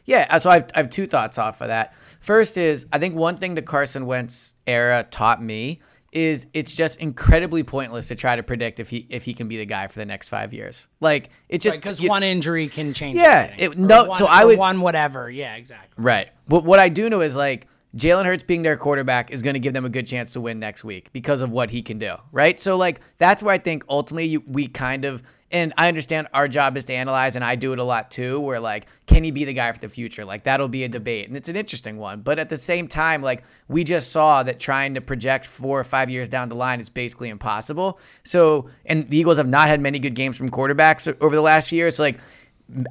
[0.05, 1.93] Yeah, uh, so I have, I have two thoughts off of that.
[2.19, 5.79] First is I think one thing the Carson Wentz era taught me
[6.11, 9.57] is it's just incredibly pointless to try to predict if he if he can be
[9.57, 10.87] the guy for the next five years.
[11.01, 13.17] Like it just Because you- one injury can change.
[13.17, 15.29] Yeah, it- no, one- so I would- one whatever.
[15.29, 16.01] Yeah, exactly.
[16.01, 16.29] Right.
[16.47, 19.59] But what I do know is like Jalen Hurts being their quarterback is going to
[19.59, 22.15] give them a good chance to win next week because of what he can do.
[22.31, 22.59] Right.
[22.59, 26.75] So like that's where I think ultimately we kind of and I understand our job
[26.75, 28.41] is to analyze, and I do it a lot too.
[28.41, 30.25] Where like, can he be the guy for the future?
[30.25, 32.21] Like that'll be a debate, and it's an interesting one.
[32.21, 35.83] But at the same time, like we just saw that trying to project four or
[35.83, 37.99] five years down the line is basically impossible.
[38.23, 41.71] So, and the Eagles have not had many good games from quarterbacks over the last
[41.71, 41.91] year.
[41.91, 42.19] So like,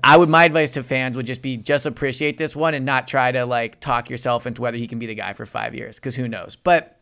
[0.04, 3.08] I would my advice to fans would just be just appreciate this one and not
[3.08, 5.98] try to like talk yourself into whether he can be the guy for five years
[5.98, 6.56] because who knows.
[6.56, 7.00] But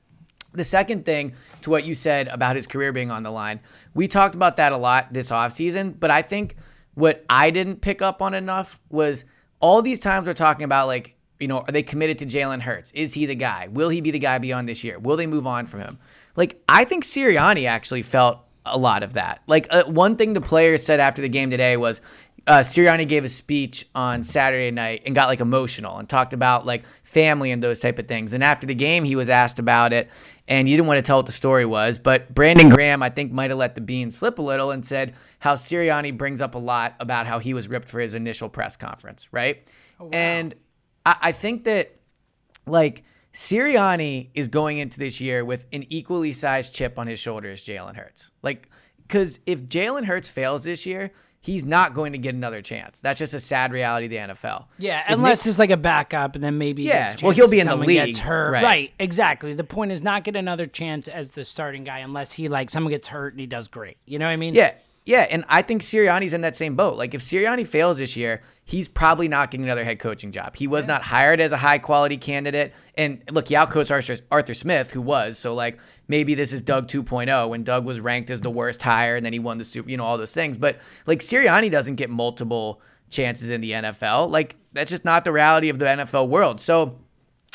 [0.53, 3.61] the second thing to what you said about his career being on the line,
[3.95, 6.57] we talked about that a lot this offseason, but I think
[6.95, 9.25] what I didn't pick up on enough was
[9.61, 12.91] all these times we're talking about like, you know, are they committed to Jalen Hurts?
[12.93, 13.69] Is he the guy?
[13.71, 14.99] Will he be the guy beyond this year?
[14.99, 15.99] Will they move on from him?
[16.37, 19.43] Like, I think Sirianni actually felt a lot of that.
[19.47, 22.01] Like, uh, one thing the players said after the game today was
[22.47, 26.67] uh, Sirianni gave a speech on Saturday night and got like emotional and talked about
[26.67, 28.33] like family and those type of things.
[28.33, 30.11] And after the game, he was asked about it,
[30.49, 31.99] and you didn't want to tell what the story was.
[31.99, 35.15] But Brandon Graham, I think, might have let the bean slip a little and said
[35.39, 38.77] how Sirianni brings up a lot about how he was ripped for his initial press
[38.77, 39.71] conference, right?
[40.13, 40.55] And
[41.07, 41.95] I, I think that
[42.67, 47.51] like Sirianni is going into this year with an equally sized chip on his shoulder
[47.51, 48.33] as Jalen Hurts.
[48.43, 48.69] Like,
[49.03, 53.01] because if Jalen Hurts fails this year, he's not going to get another chance.
[53.01, 54.67] That's just a sad reality of the NFL.
[54.79, 57.67] Yeah, unless Nick's- it's like a backup, and then maybe Yeah, well, he'll be in
[57.69, 58.63] the league, right.
[58.63, 59.53] right, exactly.
[59.53, 62.93] The point is not get another chance as the starting guy unless he like someone
[62.93, 63.99] gets hurt and he does great.
[64.07, 64.55] You know what I mean?
[64.55, 64.73] Yeah,
[65.05, 66.97] yeah, and I think Sirianni's in that same boat.
[66.97, 70.57] Like if Sirianni fails this year, he's probably not getting another head coaching job.
[70.57, 72.73] He was not hired as a high quality candidate.
[72.97, 75.39] And look, he outcoached Arthur, Arthur Smith, who was.
[75.39, 79.17] So like maybe this is Doug 2.0 when Doug was ranked as the worst hire
[79.17, 80.59] and then he won the super, you know, all those things.
[80.59, 84.31] But like Sirianni doesn't get multiple chances in the NFL.
[84.31, 86.61] Like that's just not the reality of the NFL world.
[86.61, 86.99] So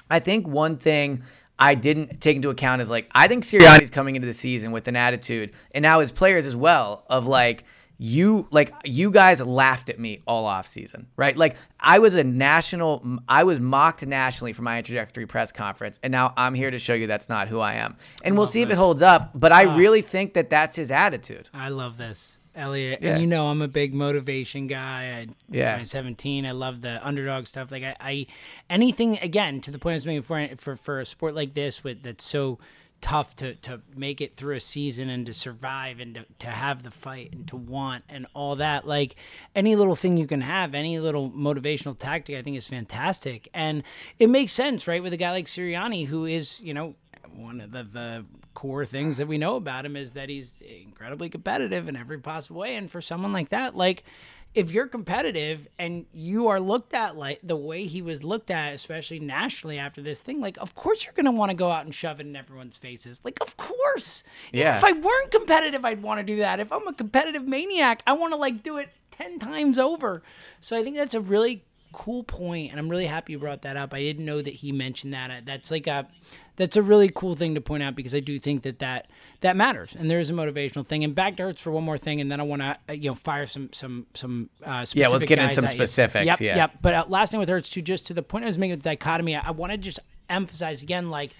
[0.10, 1.24] I think one thing
[1.60, 4.88] I didn't take into account is like I think Sirianni's coming into the season with
[4.88, 7.64] an attitude, and now his players as well, of like
[7.98, 11.36] you like you guys laughed at me all off season, right?
[11.36, 16.12] Like I was a national, I was mocked nationally for my introductory press conference, and
[16.12, 18.70] now I'm here to show you that's not who I am, and we'll see if
[18.70, 19.32] it holds up.
[19.34, 19.76] But I ah.
[19.76, 21.50] really think that that's his attitude.
[21.54, 23.00] I love this, Eliot.
[23.02, 23.14] Yeah.
[23.14, 25.28] And you know I'm a big motivation guy.
[25.28, 25.82] I, Yeah.
[25.82, 26.46] 17.
[26.46, 27.72] I love the underdog stuff.
[27.72, 28.28] Like I, I
[28.70, 31.84] anything again to the point I was making for for for a sport like this
[31.84, 32.60] with that's so
[33.02, 36.84] tough to to make it through a season and to survive and to, to have
[36.84, 39.16] the fight and to want and all that like
[39.56, 43.84] any little thing you can have any little motivational tactic i think is fantastic and
[44.20, 46.96] it makes sense right with a guy like Sirianni who is you know
[47.36, 51.30] one of the, the core things that we know about him is that he's incredibly
[51.30, 52.76] competitive in every possible way.
[52.76, 54.04] And for someone like that, like
[54.58, 58.74] if you're competitive and you are looked at like the way he was looked at,
[58.74, 61.94] especially nationally after this thing, like of course you're gonna want to go out and
[61.94, 63.22] shove it in everyone's faces.
[63.24, 64.24] Like of course.
[64.52, 64.76] Yeah.
[64.76, 66.60] If I weren't competitive, I'd want to do that.
[66.60, 70.24] If I'm a competitive maniac, I want to like do it ten times over.
[70.60, 71.64] So I think that's a really
[71.98, 73.92] cool point and i'm really happy you brought that up.
[73.92, 75.48] I didn't know that he mentioned that.
[75.48, 76.06] That's like a
[76.56, 79.10] that's a really cool thing to point out because i do think that that
[79.42, 81.04] that matters and there is a motivational thing.
[81.04, 83.10] And back to hurts for one more thing and then i want to uh, you
[83.10, 86.56] know fire some some some uh specific Yeah, let's get into some specifics, yep yeah.
[86.56, 88.76] yep but uh, last thing with hurts too just to the point i was making
[88.76, 91.34] with dichotomy i, I want to just emphasize again like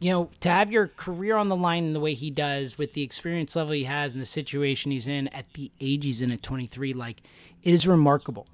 [0.00, 2.92] you know, to have your career on the line in the way he does, with
[2.92, 6.30] the experience level he has and the situation he's in at the age he's in
[6.30, 7.20] at 23, like
[7.64, 8.46] it is remarkable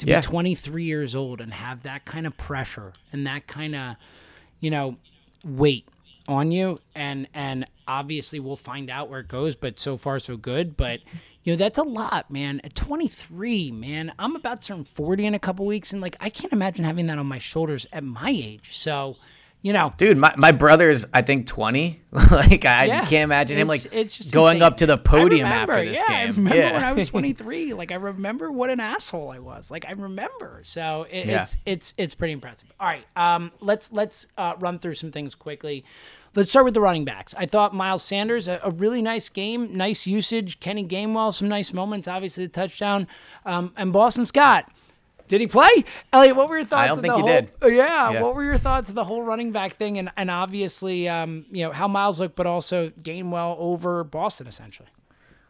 [0.00, 0.20] to Yeah.
[0.20, 3.96] be 23 years old and have that kind of pressure and that kind of,
[4.60, 4.96] you know,
[5.44, 5.86] weight
[6.28, 6.76] on you.
[6.94, 10.76] And and obviously we'll find out where it goes, but so far so good.
[10.76, 11.00] But
[11.42, 12.60] you know, that's a lot, man.
[12.64, 16.28] At 23, man, I'm about to turn 40 in a couple weeks, and like I
[16.28, 18.76] can't imagine having that on my shoulders at my age.
[18.76, 19.16] So,
[19.62, 22.02] you know, Dude, my, my brother's I think twenty.
[22.12, 22.98] like I Yeah.
[22.98, 24.62] just can't imagine him like It's- it's just going insane.
[24.66, 26.36] up to the podium remember, after this yeah, I game.
[26.36, 26.72] remember yeah.
[26.72, 27.74] when I was 23.
[27.74, 29.70] like I remember what an asshole I was.
[29.70, 30.60] Like I remember.
[30.64, 31.42] So it, Yeah.
[31.42, 32.72] it's it's it's pretty impressive.
[32.80, 35.84] All right, um, let's let's uh, run through some things quickly.
[36.34, 37.34] Let's start with the running backs.
[37.36, 40.60] I thought Miles Sanders a, a really nice game, nice usage.
[40.60, 42.06] Kenny Gainwell, some nice moments.
[42.08, 43.06] Obviously the touchdown,
[43.44, 44.70] um, and Boston Scott.
[45.30, 45.70] Did he play?
[46.12, 46.88] Eliot, what were your thoughts?
[46.88, 47.50] don't of think the he whole, did.
[47.62, 48.10] Oh, yeah.
[48.10, 48.22] Yeah.
[48.22, 51.64] What were your thoughts of the whole running back thing, and and obviously, um, you
[51.64, 54.88] know how Miles looked, but also Gainwell over Boston essentially.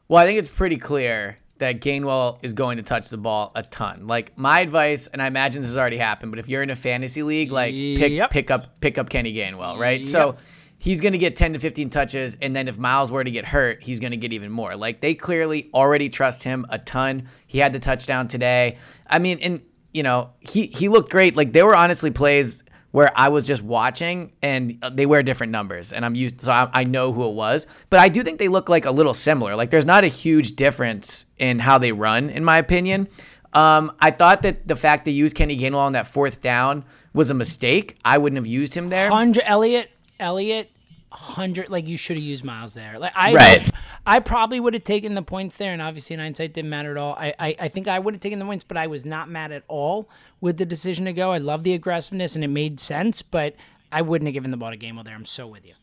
[0.07, 3.63] Well, I think it's pretty clear that Gainwell is going to touch the ball a
[3.63, 4.07] ton.
[4.07, 6.77] Like my advice, and I imagine this has already happened, but if you're in a
[6.77, 8.31] fantasy league, like pick Yep.
[8.31, 10.07] pick up pick up Kenny Gainwell, right?
[10.07, 10.37] So
[10.79, 13.45] he's going to get 10 to 15 touches, and then if Miles were to get
[13.45, 14.75] hurt, he's going to get even more.
[14.77, 17.29] Like they clearly already trust him a ton.
[17.47, 18.79] He had the touchdown today.
[19.07, 19.61] I mean, and
[19.93, 21.37] you know he he looked great.
[21.37, 25.53] Like there were honestly plays where I was just watching and uh, they wear different
[25.53, 27.67] numbers and I'm used so I, I know who it was.
[27.89, 29.55] But I do think they look like a little similar.
[29.55, 33.09] Like there's not a huge difference in how they run in my opinion.
[33.53, 37.31] Um, I thought that the fact they used Kenny Gainwell on that fourth down was
[37.31, 37.97] a mistake.
[38.05, 39.11] I wouldn't have used him there.
[39.11, 40.71] Hundred Eliot, Eliot,
[41.13, 41.71] hundred.
[41.71, 42.99] Like you should have used Miles there.
[42.99, 43.71] Like I, Right.
[44.07, 46.97] I probably would have taken the points there, and obviously in hindsight didn't matter at
[46.97, 47.15] all.
[47.19, 49.53] I, I, I think I would have taken the points, but I was not mad
[49.53, 50.09] at all
[50.41, 51.33] with the decision to go.
[51.33, 53.55] I love the aggressiveness, and it made sense, but
[53.93, 55.15] I wouldn't have given the ball to Gainwell there.
[55.15, 55.75] I'm so with you.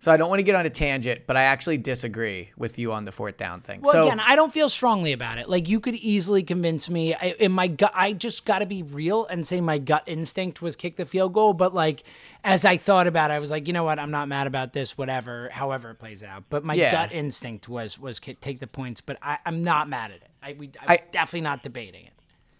[0.00, 2.92] So I don't want to get on a tangent but I actually disagree with you
[2.92, 5.48] on the fourth down thing Well, so again, I don't feel strongly about it.
[5.48, 7.14] Like you could easily convince me.
[7.14, 10.60] I, in my gut, I just got to be real and say my gut instinct
[10.60, 11.52] was kick the field goal.
[11.52, 12.02] But like,
[12.42, 13.98] as I thought about it, I was like, you know what?
[13.98, 14.96] I'm not mad about this.
[14.98, 16.44] Whatever, however it plays out.
[16.48, 16.90] But my Yeah.
[16.92, 19.00] gut instinct was was take the points.
[19.00, 20.28] But I, I'm not mad at it.
[20.42, 22.12] I we I'm I- definitely not debating it.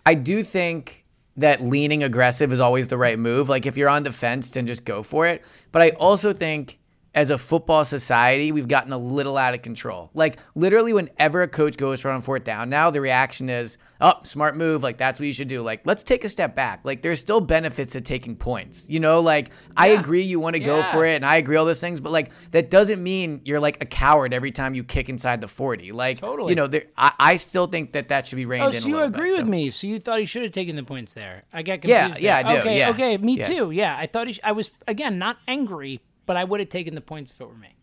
[0.05, 3.48] I do think that leaning aggressive is always the right move.
[3.48, 5.42] Like if you're on the fence, then just go for it.
[5.72, 6.79] But I also think
[7.14, 10.11] as a football society, we've gotten a little out of control.
[10.14, 14.14] Like literally, whenever a coach goes for on fourth down, now the reaction is, "Oh,
[14.23, 14.83] smart move!
[14.85, 16.81] Like that's what you should do." Like let's take a step back.
[16.85, 18.88] Like there's still benefits to taking points.
[18.88, 21.64] You know, like I agree you want to go for it, and I agree all
[21.64, 25.09] those things, but like that doesn't mean you're like a coward every time you kick
[25.09, 25.90] inside the forty.
[25.90, 26.51] Like Totally.
[26.51, 28.75] you know, there, I, I still think that that should be reined oh, in.
[28.77, 29.51] Oh, so you agree bit, with so.
[29.51, 29.70] me?
[29.70, 31.42] So you thought he should have taken the points there?
[31.53, 32.23] I got Yeah, confused.
[32.23, 32.53] yeah, there.
[32.53, 33.44] I do, Okay, yeah, okay, me yeah.
[33.44, 33.70] too.
[33.73, 34.35] Yeah, I thought he.
[34.35, 37.45] Sh- I was again not angry, but I would have taken the points if it
[37.49, 37.75] were me.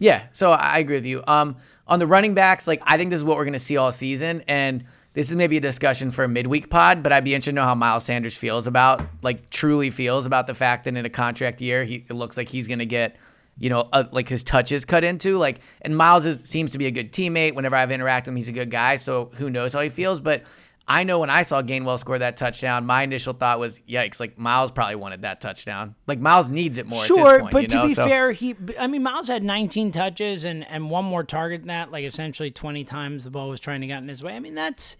[0.00, 1.22] Yeah, so I agree with you.
[1.28, 1.54] Um,
[1.86, 3.92] on the running backs, like I think this is what we're going to see all
[3.92, 7.04] season, and this is maybe a discussion for a midweek pod.
[7.04, 10.48] But I'd be interested to know how Miles Sanders feels about, like, truly feels about
[10.48, 13.18] the fact that in a contract year, he it looks like he's going to get,
[13.56, 15.38] you know, uh, like his touches cut into.
[15.38, 17.54] Like, and Miles is, seems to be a good teammate.
[17.54, 18.96] Whenever I've interacted with him, he's a good guy.
[18.96, 20.18] So who knows how he feels?
[20.18, 20.48] But
[20.86, 24.18] I know when I saw Gainwell score that touchdown, my initial thought was, yikes!
[24.20, 25.94] Like Miles probably wanted that touchdown.
[26.06, 27.00] Like Miles needs it more.
[27.00, 28.56] at Sure, this point, but you to be So- fair, he.
[28.78, 31.92] I mean, Miles had 19 touches and and one more target than that.
[31.92, 34.34] Like essentially 20 times the ball was trying to get in his way.
[34.34, 34.96] I mean, that's.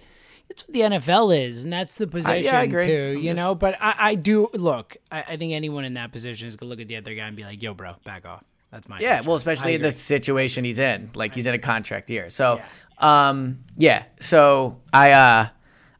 [0.48, 2.84] That's what the NFL is, and that's the position agree.
[2.84, 3.14] too.
[3.16, 4.96] I'm You just- know, but I, I do look.
[5.10, 7.34] I, I think anyone in that position is gonna look at the other guy and
[7.36, 10.78] be like, "Yo, bro, back off." That's my Yeah, well, especially in the situation he's
[10.78, 12.28] in, like he's in a contract year.
[12.28, 12.60] So,
[12.98, 14.04] um, yeah.
[14.20, 15.46] So I, uh,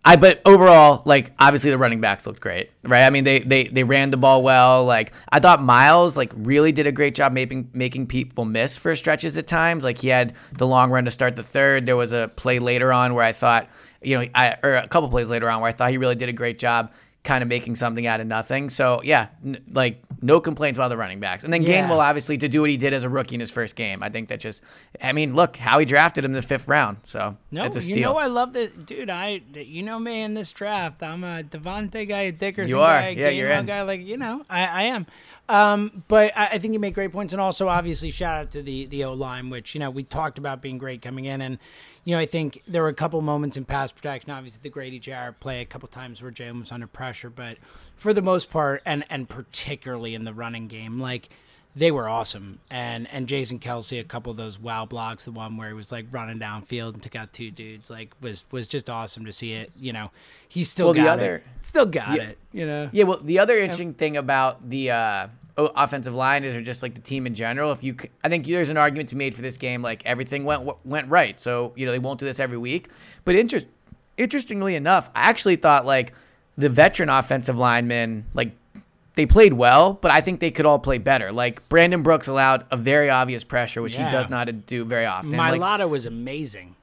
[0.04, 3.04] I, but overall, like obviously the running backs looked great, right?
[3.04, 4.84] I mean, they they they ran the ball well.
[4.84, 8.96] Like I thought Miles like really did a great job making making people miss for
[8.96, 9.84] stretches at times.
[9.84, 11.86] Like he had the long run to start the third.
[11.86, 13.70] There was a play later on where I thought,
[14.02, 16.28] you know, I or a couple plays later on where I thought he really did
[16.28, 18.70] a great job kind of making something out of nothing.
[18.70, 21.44] So yeah, n- like no complaints about the running backs.
[21.44, 21.86] And then Yeah.
[21.88, 24.02] Gainwell obviously to do what he did as a rookie in his first game.
[24.02, 24.62] I think that just,
[25.02, 26.98] I mean, look how he drafted him in the fifth round.
[27.02, 27.96] So No, it's a steal.
[27.96, 29.10] you know I love that, dude.
[29.10, 31.02] I you know me in this draft.
[31.02, 33.00] I'm a DeVonta guy, a Dickerson You are.
[33.00, 33.66] guy, Yeah, you're in.
[33.66, 33.82] guy.
[33.82, 35.06] Like you know, I, I am.
[35.48, 38.62] Um, but I, I think you make great points, and also obviously shout out to
[38.62, 41.58] the the O line, which you know we talked about being great coming in, and
[42.04, 44.30] you know I think there were a couple moments in pass protection.
[44.30, 47.58] Obviously, the Grady Jarrett play, a couple times where Jalen was under pressure, but
[48.02, 51.28] for the most part, and and particularly in the running game, like
[51.74, 52.58] they were awesome.
[52.70, 55.92] And and Jason Kelce, a couple of those wow blocks, the one where he was
[55.92, 59.52] like running downfield and took out two dudes, like was was just awesome to see
[59.52, 59.70] it.
[59.78, 60.10] You know,
[60.48, 61.44] he still Well, the got other- it.
[61.62, 62.22] Still got Yeah.
[62.24, 62.38] it.
[62.52, 62.90] You know.
[62.92, 66.94] Yeah, well, the other interesting thing about the uh, offensive line is, or just like
[66.94, 67.70] the team in general.
[67.72, 69.80] If you, I think there's an argument to be made for this game.
[69.80, 72.88] Like everything went went right, so you know they won't do this every week.
[73.24, 73.62] But inter-
[74.16, 76.12] interestingly enough, I actually thought like
[76.56, 78.52] the veteran offensive linemen, like
[79.14, 81.32] they played well, but I think they could all play better.
[81.32, 84.06] Like Brandon Brooks allowed a very obvious pressure, which Yeah.
[84.06, 85.32] he does not do very often.
[85.36, 86.76] Like, was amazing.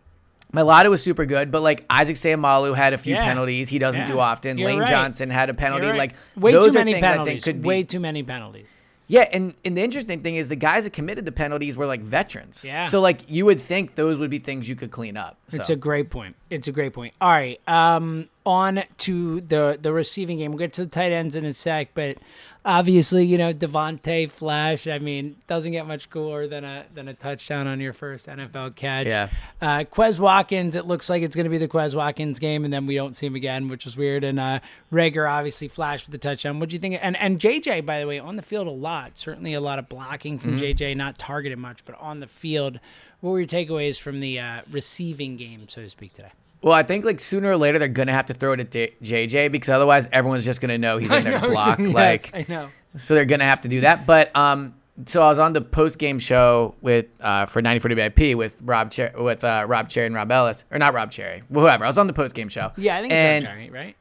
[0.54, 3.24] Mailata was super good, but like Isaac Seumalo had a few Yeah.
[3.24, 4.06] penalties he doesn't Yeah.
[4.08, 4.58] do often.
[4.58, 4.88] You're Lane right.
[4.88, 5.88] Johnson had a penalty.
[5.88, 5.98] Right.
[5.98, 7.32] Like way those too are many things I penalties.
[7.34, 8.68] think could be Way too many penalties.
[9.08, 12.02] yeah, and, and the interesting thing is the guys that committed the penalties were like
[12.02, 12.64] veterans.
[12.66, 12.84] Yeah.
[12.84, 15.38] So like you would think those would be things you could clean up.
[15.50, 15.58] So.
[15.58, 16.36] It's a great point.
[16.50, 17.14] It's a great point.
[17.22, 17.60] All right.
[17.68, 20.52] Um, on to the the receiving game.
[20.52, 22.18] We'll get to the tight ends in a sec, but
[22.66, 27.14] obviously, you know, DeVonta Flash, I mean, doesn't get much cooler than a than a
[27.14, 29.08] touchdown on your first NFL catch.
[29.08, 29.30] Yeah.
[29.62, 32.88] Uh Quez Watkins, it looks like it's gonna be the Quez Watkins game, and then
[32.88, 34.24] we don't see him again, which is weird.
[34.24, 34.60] And uh
[34.92, 36.60] Reagor obviously flashed with the touchdown.
[36.60, 36.98] What do you think?
[37.02, 39.18] And and JJ, by the way, on the field a lot.
[39.18, 40.60] Certainly a lot of blocking from Mm-hmm.
[40.84, 42.80] JJ, not targeted much, but on the field.
[43.22, 46.32] What were your takeaways from the uh, receiving game, so to speak, today?
[46.62, 48.94] Well, I think like sooner or later they're gonna have to throw it at J-
[49.02, 51.80] JJ because otherwise everyone's just gonna know he's in their block.
[51.80, 51.94] Yes,
[52.34, 52.70] like I know.
[52.98, 54.06] So they're gonna have to do that.
[54.06, 54.74] But um,
[55.06, 58.62] so I was on the post game show with uh for ninety four VIP with
[58.62, 61.86] Rob Cher- with uh, Rob Cherry and Rob Ellis or not Rob Cherry, whoever.
[61.86, 62.72] I was on the post game show.
[62.78, 63.96] Yeah, I think and, it's Jerry, right?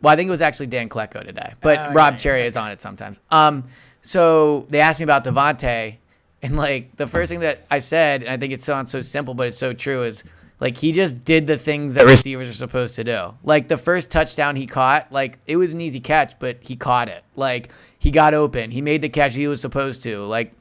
[0.00, 2.56] Well, I think it was actually Dan Klecko today, but Oh, Rob yeah, Cherry is
[2.56, 3.20] on it sometimes.
[3.30, 3.64] Um,
[4.00, 5.98] so they asked me about DeVonta,
[6.42, 9.34] and like the first thing that I said, and I think it sounds so simple,
[9.34, 10.24] but it's so true, is
[10.58, 13.34] like he just did the things that receivers are supposed to do.
[13.42, 17.08] Like the first touchdown he caught, like it was an easy catch, but he caught
[17.08, 17.22] it.
[17.36, 20.20] Like he got open, he made the catch he was supposed to.
[20.20, 20.52] Like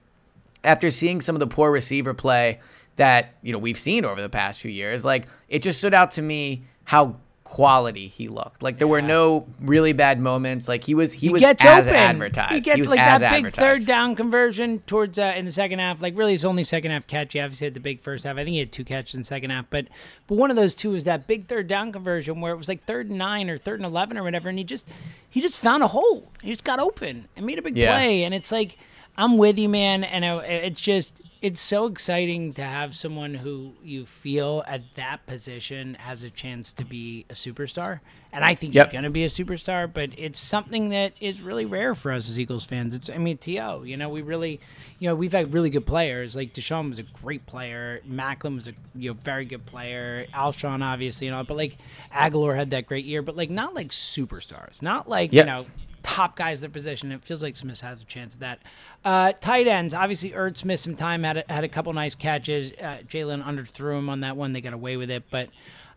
[0.64, 2.60] after seeing some of the poor receiver play
[2.98, 6.12] that you know we've seen over the past few years, like it just stood out
[6.12, 7.16] to me how
[7.50, 8.62] quality he looked.
[8.62, 10.68] Like there were no really bad moments.
[10.68, 11.96] Like he was he, He was gets as open.
[12.00, 12.54] advertised.
[12.54, 16.00] He gets was like that big third down conversion towards uh, in the second half.
[16.02, 17.34] Like really, his only second half catch.
[17.34, 18.36] He obviously had the big first half.
[18.38, 19.88] I think he had two catches in the second half, but
[20.28, 22.86] but one of those two was that big third down conversion where it was like
[22.86, 24.88] third and nine or third and eleven or whatever, and he just
[25.28, 26.32] he just found a hole.
[26.44, 27.96] He just got open and made a big Yeah.
[27.96, 28.78] play, and it's like.
[29.18, 30.04] I'm with you, man.
[30.04, 35.26] And it- it's just, it's so exciting to have someone who you feel at that
[35.26, 38.00] position has a chance to be a superstar.
[38.32, 38.88] And I think Yep.
[38.88, 42.30] he's going to be a superstar, but it's something that is really rare for us
[42.30, 42.96] as Eagles fans.
[42.96, 44.60] It's, I mean, T.O., you know, we really,
[45.00, 46.36] you know, we've had really good players.
[46.36, 48.02] Like DeSean was a great player.
[48.08, 50.28] Maclin was a, you know, very good player.
[50.34, 51.78] Alshon, obviously, you know, but like
[52.14, 54.82] Agholor had that great year, but like not like superstars.
[54.82, 55.46] Not like, Yep.
[55.46, 55.66] you know,
[56.04, 57.12] top guys at their position.
[57.12, 58.60] It feels like Smith has a chance of that.
[59.06, 62.72] Uh, tight ends, obviously, Ertz missed some time, had a, had a couple nice catches.
[62.72, 64.54] Uh, Jalen underthrew him on that one.
[64.54, 65.24] They got away with it.
[65.30, 65.50] But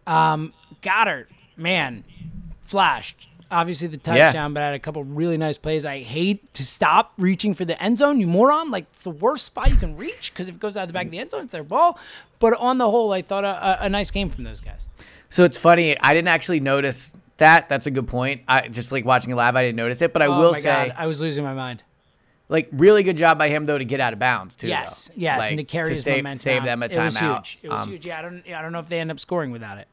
[0.06, 1.26] um, Goedert,
[1.56, 2.04] man,
[2.60, 3.28] flashed.
[3.50, 5.84] Obviously, the touchdown, but had a couple really nice plays.
[5.84, 8.70] I hate to stop reaching for the end zone, you moron.
[8.70, 10.94] Like, it's the worst spot you can reach because if it goes out of the
[10.94, 11.98] back of the end zone, it's their ball.
[12.38, 14.86] But on the whole, I thought a, a, a nice game from those guys.
[15.28, 15.98] So it's funny.
[16.00, 17.68] I didn't actually notice that.
[17.68, 18.42] That's a good point.
[18.48, 19.54] I just like watching it live.
[19.54, 21.54] I didn't notice it, but I oh will my say, God, I was losing my
[21.54, 21.82] mind.
[22.48, 24.68] like, really good job by him though to get out of bounds too.
[24.68, 25.14] Yes, though.
[25.16, 27.36] yes, Like, and to carry his save, momentum, save them a It was timeout.
[27.46, 27.58] huge.
[27.62, 28.06] It was Um, huge.
[28.06, 29.86] Yeah, I don't, I don't know if they end up scoring without it.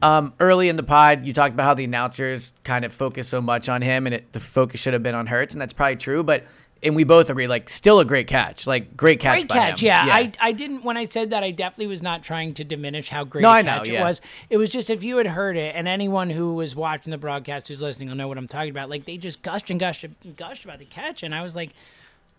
[0.00, 3.42] Um, early in the pod, you talked about how the announcers kind of focus so
[3.42, 5.96] much on him, and it, the focus should have been on Hurts, and that's probably
[5.96, 6.22] true.
[6.24, 6.44] But
[6.82, 9.80] and we both agree, like, still a great catch, like great catch Great by catch,
[9.82, 9.86] him.
[9.86, 10.02] yeah.
[10.06, 11.42] I, I didn't when I said that.
[11.44, 14.00] I definitely was not trying to diminish how great No, a I know, catch yeah.
[14.00, 14.20] it was.
[14.50, 17.68] It was just if you had heard it, and anyone who was watching the broadcast
[17.68, 18.90] who's listening will know what I'm talking about.
[18.90, 21.70] Like they just gushed and gushed and gushed about the catch, and I was like,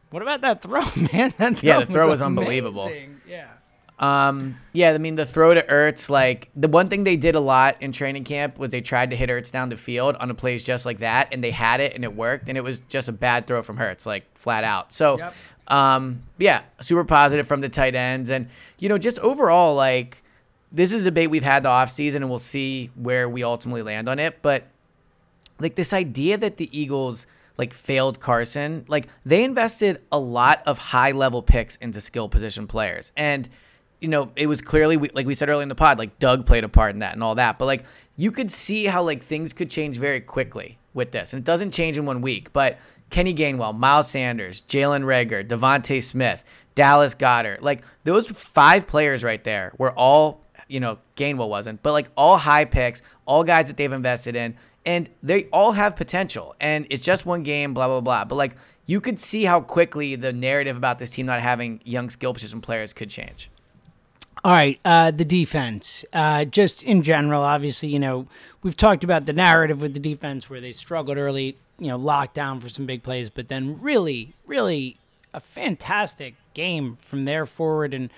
[0.09, 0.81] "What about that throw,
[1.13, 1.33] man?
[1.37, 2.91] That throw Yeah, the throw was unbelievable.
[3.27, 3.47] Yeah.
[3.99, 7.39] Um, yeah, I mean the throw to Ertz, like the one thing they did a
[7.39, 10.33] lot in training camp was they tried to hit Ertz down the field on a
[10.33, 13.07] plays just like that, and they had it and it worked, and it was just
[13.07, 14.91] a bad throw from Hurts, like flat out.
[14.91, 15.33] So, Yep.
[15.67, 18.47] um, yeah, super positive from the tight ends, and
[18.79, 20.21] you know just overall, like
[20.71, 24.09] this is a debate we've had the offseason, and we'll see where we ultimately land
[24.09, 24.63] on it, but
[25.59, 27.27] like this idea that the Eagles
[27.57, 32.65] like failed Carson, like they invested a lot of high level picks into skill position
[32.65, 33.11] players.
[33.15, 33.47] And
[34.03, 36.63] you know, it was clearly like we said earlier in the pod, like Doug played
[36.63, 37.57] a part in that and all that.
[37.57, 37.85] But like
[38.17, 41.33] you could see how like things could change very quickly with this.
[41.33, 42.77] And it doesn't change in one week, but
[43.09, 46.43] Kenny Gainwell, Miles Sanders, Jalen Reagor, DeVonta Smith,
[46.75, 51.91] Dallas Goedert, like those five players right there were all you know, Gainwell wasn't, but
[51.91, 56.55] like all high picks, all guys that they've invested in, and they all have potential.
[56.59, 58.25] And it's just one game, blah, blah, blah.
[58.25, 62.09] But like you could see how quickly the narrative about this team not having young
[62.09, 63.49] skill position players could change.
[64.45, 66.03] All right, uh, the defense.
[66.11, 68.27] Uh, just in general, obviously, you know,
[68.61, 72.33] we've talked about the narrative with the defense where they struggled early, you know, locked
[72.33, 74.97] down for some big plays, but then really, really
[75.33, 78.09] a fantastic game from there forward and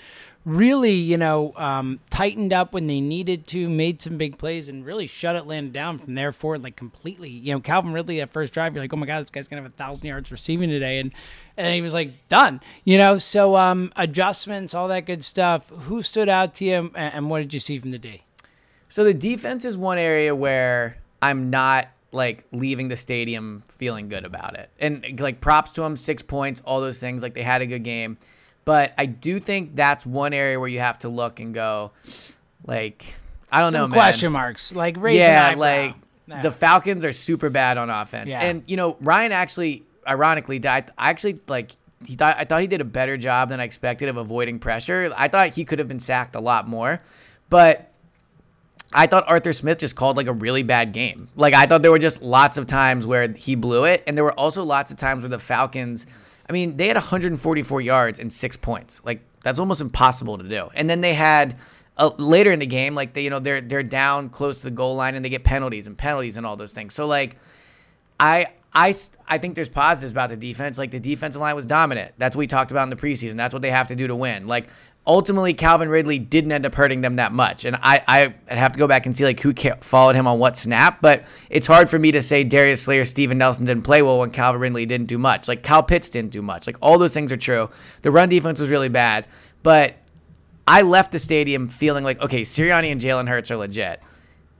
[0.46, 4.86] really, you know, um, tightened up when they needed to, made some big plays, and
[4.86, 7.30] really shut Atlanta down from there forward, like completely.
[7.30, 9.56] You know, Calvin Ridley at first drive, you're like, oh my God, this guy's to
[9.56, 11.00] have a thousand yards receiving today.
[11.00, 11.12] And,
[11.58, 13.18] and he was like, done, you know?
[13.18, 15.70] So, um, adjustments, all that good stuff.
[15.70, 18.22] Who stood out to you, and, and what did you see from the D?
[18.88, 24.24] So the defense is one area where I'm not like leaving the stadium feeling good
[24.24, 24.70] about it.
[24.80, 27.22] And like props to them, six points, all those things.
[27.22, 28.18] Like they had a good game.
[28.66, 31.92] But I do think that's one area where you have to look and go,
[32.66, 33.06] like,
[33.52, 33.98] I don't know, Some man.
[34.00, 35.94] question marks, like raise yeah, like
[36.28, 36.42] Yeah.
[36.42, 38.32] the Falcons are super bad on offense.
[38.32, 38.42] Yeah.
[38.44, 40.90] And you know, Ryan actually, ironically, died.
[40.98, 41.72] I actually like.
[42.06, 45.12] He thought, I thought he did a better job than I expected of avoiding pressure.
[45.18, 47.00] I thought he could have been sacked a lot more,
[47.50, 47.90] but
[48.94, 51.30] I thought Arthur Smith just called like a really bad game.
[51.36, 54.24] Like I thought there were just lots of times where he blew it, and there
[54.24, 56.06] were also lots of times where the Falcons.
[56.48, 59.02] I mean, they had 144 yards and six points.
[59.04, 60.70] Like that's almost impossible to do.
[60.76, 61.58] And then they had
[61.98, 64.72] uh, later in the game, like they, you know, they're they're down close to the
[64.72, 66.94] goal line and they get penalties and penalties and all those things.
[66.94, 67.38] So like,
[68.20, 68.94] I I
[69.28, 70.78] I think there's positives about the defense.
[70.78, 72.14] Like the defensive line was dominant.
[72.18, 73.38] That's what we talked about in the preseason.
[73.38, 74.48] That's what they have to do to win.
[74.48, 74.68] Like
[75.08, 77.66] ultimately, Calvin Ridley didn't end up hurting them that much.
[77.66, 80.58] And I I have to go back and see like who followed him on what
[80.58, 81.02] snap.
[81.02, 84.32] But it's hard for me to say Darius Slayer, Steven Nelson didn't play well when
[84.32, 85.48] Calvin Ridley didn't do much.
[85.48, 86.68] Like Kyle Pitts didn't do much.
[86.68, 87.70] Like all those things are true.
[88.02, 89.28] The run defense was really bad,
[89.64, 89.96] but
[90.68, 94.02] I left the stadium feeling like, okay, Sirianni and Jalen Hurts are legit.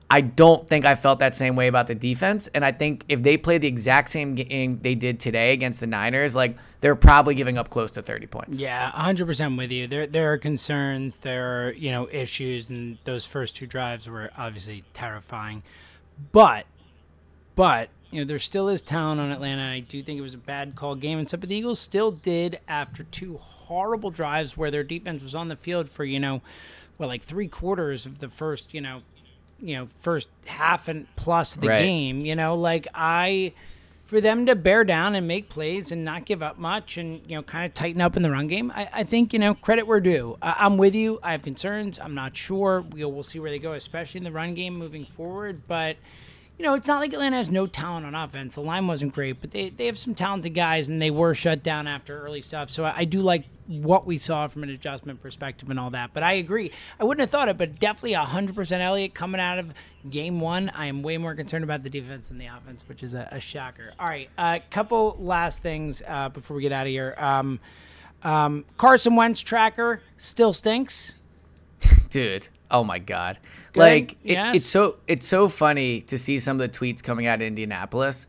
[0.10, 2.48] I don't think I felt that same way about the defense.
[2.50, 5.88] And I think if they play the exact same game they did today against the
[5.88, 8.60] Niners, like they're probably giving up close to 30 points.
[8.60, 9.88] Yeah, hundred percent with you.
[9.88, 11.18] There, there are concerns.
[11.18, 15.64] There are you know issues, and those first two drives were obviously terrifying.
[16.32, 16.68] But,
[17.56, 19.64] but you know there still is talent on Atlanta.
[19.64, 21.28] I do think it was a bad call game and.
[21.30, 25.56] But the Eagles still did after two horrible drives where their defense was on the
[25.56, 26.44] field for you know,
[27.00, 29.02] well like three quarters of the first you know,
[29.60, 31.82] you know first half and plus the Right.
[31.82, 32.26] game.
[32.26, 33.54] You know, like I
[34.06, 37.36] for them to bear down and make plays and not give up much and you
[37.36, 38.72] know kind of tighten up in the run game.
[38.76, 40.38] I, I think you know credit where due.
[40.42, 41.20] I, I'm with you.
[41.24, 42.00] I have concerns.
[42.00, 42.82] I'm not sure.
[42.92, 45.62] We'll, we'll see where they go, especially in the run game moving forward.
[45.68, 45.98] But
[46.58, 48.56] you know, it's not like Atlanta has no talent on offense.
[48.56, 51.64] The line wasn't great, but they, they have some talented guys, and they were shut
[51.64, 52.70] down after early stuff.
[52.70, 56.12] So I, I do like what we saw from an adjustment perspective and all that.
[56.14, 56.72] But I agree.
[57.00, 59.74] I wouldn't have thought it, but definitely 100% Eliot coming out of
[60.10, 60.70] game one.
[60.70, 63.40] I am way more concerned about the defense than the offense, which is a, a
[63.42, 63.94] shocker.
[64.00, 67.16] All right, a uh, couple last things uh, before we get out of here.
[67.18, 67.60] Um,
[68.24, 71.16] um, Carson Wentz tracker still stinks.
[72.10, 73.40] Dude, oh my god.
[73.74, 77.28] Good, Like it, it's so it's so funny to see some of the tweets coming
[77.28, 78.28] out of Indianapolis.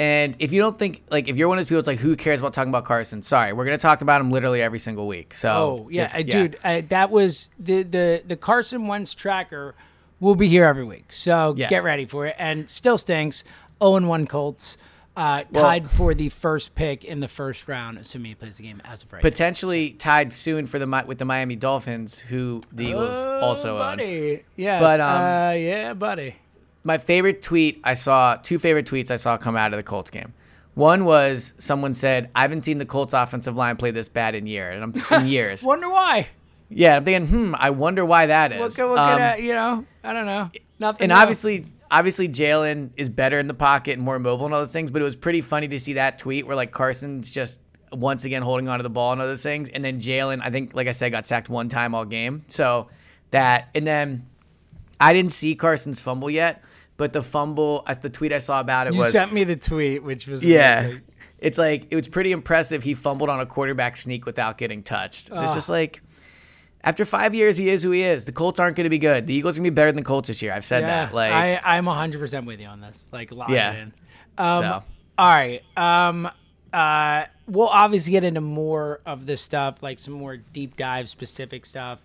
[0.00, 2.14] And if you don't think like if you're one of those people, it's like who
[2.16, 3.20] cares about talking about Carson?
[3.22, 5.34] Sorry, we're gonna talk about him literally every single week.
[5.34, 9.74] So Oh yeah, just- uh, dude, uh, that was the the the Carson Wentz tracker
[10.20, 11.12] will be here every week.
[11.12, 11.70] So Yes.
[11.70, 12.36] get ready for it.
[12.38, 13.44] And still stinks.
[13.80, 14.76] 0 and 1 Colts.
[15.18, 18.62] Uh, Well- tied for the first pick in the first round, assuming he plays the
[18.62, 22.86] game as of right potentially tied soon for the with the Miami Dolphins, who the
[22.86, 23.96] Eagles Oh, also own.
[23.96, 24.44] buddy.
[24.54, 24.80] Yes.
[24.80, 26.36] But, um, uh, yeah, buddy.
[26.84, 30.10] my favorite tweet I saw, two favorite tweets I saw come out of the Colts
[30.10, 30.32] game.
[30.74, 34.46] One was someone said, "I haven't seen the Colts offensive line play this bad in
[34.46, 34.92] year, and I'm
[35.22, 36.28] in years." Wonder why.
[36.70, 38.76] yeah, I'm thinking, hmm, I wonder why that is.
[38.76, 40.50] Could, what Um, uh, you know, I don't know.
[40.78, 41.02] Nothing.
[41.04, 41.22] and else.
[41.22, 44.90] obviously, obviously Jalen is better in the pocket and more mobile and all those things.
[44.90, 47.60] But it was pretty funny to see that tweet where like Carson's just
[47.92, 50.74] once again holding onto the ball and all those things, and then Jalen, I think,
[50.74, 52.44] like I said, got sacked one time all game.
[52.48, 52.88] So
[53.30, 54.26] that, and then
[55.00, 56.62] I didn't see Carson's fumble yet,
[56.96, 59.56] but the fumble, as the tweet I saw about it you was, sent me the
[59.56, 60.80] tweet, which was yeah.
[60.80, 61.02] amazing.
[61.38, 62.82] It's like it was pretty impressive.
[62.82, 65.30] He fumbled on a quarterback sneak without getting touched.
[65.32, 66.02] It's just like
[66.84, 68.24] after five years, he is who he is.
[68.24, 69.26] The Colts aren't going to be good.
[69.26, 70.52] The Eagles are going to be better than the Colts this year.
[70.52, 71.14] I've said Yeah, that.
[71.14, 72.98] Like, I, I'm 100% with you on this.
[73.12, 73.72] Like, lock Yeah.
[73.72, 73.92] it in.
[74.38, 74.82] Um, So.
[75.18, 75.62] All right.
[75.76, 76.30] Um,
[76.72, 81.66] uh, we'll obviously get into more of this stuff, like some more deep dive specific
[81.66, 82.00] stuff.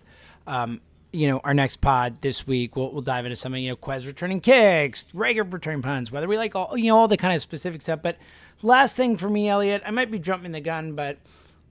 [0.46, 0.80] Um,
[1.12, 4.04] you know, our next pod this week, we'll, we'll dive into something, you know, Quez
[4.06, 7.40] returning kicks, Reagor returning puns, whether we like all, you know, all the kind of
[7.40, 8.00] specific stuff.
[8.02, 8.16] But
[8.62, 11.18] last thing for me, Eliot, I might be jumping the gun, but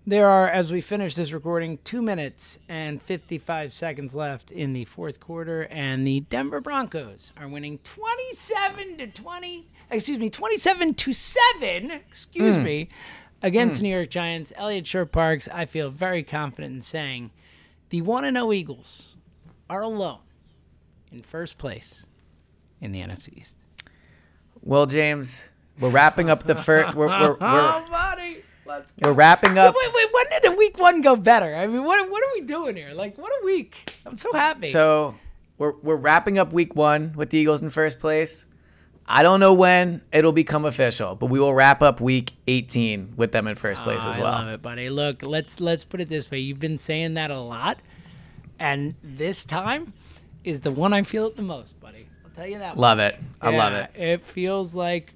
[0.06, 4.86] there are, as we finish this recording, two minutes and 55 seconds left in the
[4.86, 9.68] fourth quarter, and the Denver Broncos are winning 27 to 20.
[9.90, 11.92] Excuse me, 27 to 7.
[11.92, 12.64] Excuse hmm.
[12.64, 12.90] me,
[13.42, 13.84] against hmm.
[13.84, 14.52] New York Giants.
[14.58, 17.32] Eliot Shorr-Parks, I feel very confident in saying
[17.90, 19.16] the 1 0 Eagles
[19.70, 20.20] are alone
[21.12, 22.06] in first place
[22.82, 23.56] in the NFC East.
[24.62, 25.50] well, James,
[25.80, 26.94] we're wrapping up the first.
[26.94, 28.44] We're, we're, we're, Oh, buddy.
[28.66, 29.10] Let's go.
[29.10, 29.76] we're wrapping up.
[29.78, 31.54] Wait, wait, when did the week one go better?
[31.56, 32.92] I mean, what what are we doing here?
[32.94, 33.96] Like, what a week!
[34.06, 34.68] I'm so happy.
[34.68, 35.16] So
[35.58, 38.46] we're we're wrapping up week one with the Eagles in first place.
[39.06, 43.34] I don't know when it'll become official, but we will wrap up week 18 with
[43.34, 44.32] them in first place Oh, as I well.
[44.32, 44.90] love it, buddy.
[44.90, 46.40] Look, let's let's put it this way.
[46.40, 47.80] You've been saying that a lot,
[48.60, 49.92] and this time
[50.46, 52.08] is the one I feel it the most, buddy.
[52.24, 52.78] I'll tell you that.
[52.78, 53.20] Love it.
[53.42, 53.92] I love it.
[53.94, 55.14] It feels like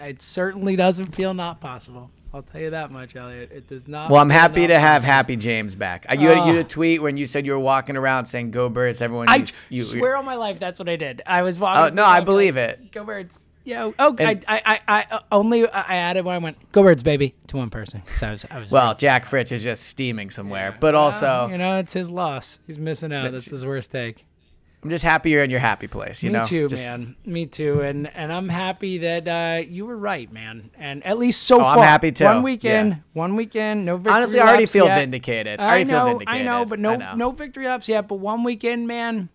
[0.00, 2.10] it certainly doesn't feel not possible.
[2.34, 3.50] I'll tell you that much, Eliot.
[3.52, 4.10] It does not.
[4.10, 5.02] Well, I'm happy to have.
[5.02, 6.04] Happy James back.
[6.10, 6.60] Uh, You had, you had Oh.
[6.60, 9.46] a tweet when you said you were walking around saying "Go Birds." Everyone, I you,
[9.70, 11.22] you, swear on my life, that's what I did.
[11.26, 11.92] I was walking.
[11.92, 12.92] Oh, no, I believe like, it.
[12.92, 13.40] Go birds.
[13.64, 13.90] Yeah.
[13.98, 17.34] Oh, And- I, I, I, I only I added when I went go birds, baby,
[17.48, 18.02] to one person.
[18.06, 18.70] So I was, I was.
[18.70, 22.60] Well, Jack Fritz is just steaming somewhere, but also you know, it's his loss.
[22.66, 23.22] He's missing out.
[23.24, 24.24] That's- That's his worst take.
[24.82, 26.22] I'm just happy you're in your happy place.
[26.22, 27.16] You Me know, too, Just- man.
[27.26, 27.80] Me too.
[27.80, 30.70] And and I'm happy that uh, you were right, man.
[30.78, 32.24] And at least so Oh, I'm far, happy too.
[32.24, 32.96] One weekend, Yeah.
[33.12, 34.12] one weekend, no victory.
[34.12, 35.00] Honestly, I already feel yet.
[35.00, 35.58] vindicated.
[35.60, 36.42] I I already know, feel vindicated.
[36.42, 37.14] I know, but no, know.
[37.16, 38.06] no victory ups yet.
[38.06, 39.30] But one weekend, man,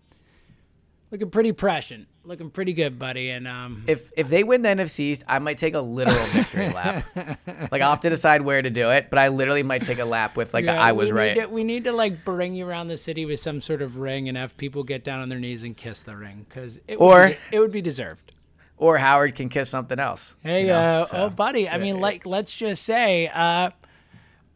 [1.10, 3.30] looking pretty prescient, looking pretty good, buddy.
[3.30, 6.68] And um, If if they win the NFC East, I might take a literal victory
[6.70, 7.04] lap.
[7.70, 10.04] Like I'll have to decide where to do it, but I literally might take a
[10.04, 11.34] lap with like yeah, I was right.
[11.34, 14.28] To, we need to like bring you around the city with some sort of ring
[14.28, 17.20] and have people get down on their knees and kiss the ring because it Or-
[17.20, 18.32] would be, it would be deserved.
[18.76, 20.36] Or Howard can kiss something else.
[20.42, 21.00] Hey, you know?
[21.00, 21.68] uh, So, oh, buddy.
[21.68, 22.00] I mean, yeah.
[22.02, 23.70] like, let's just say, uh,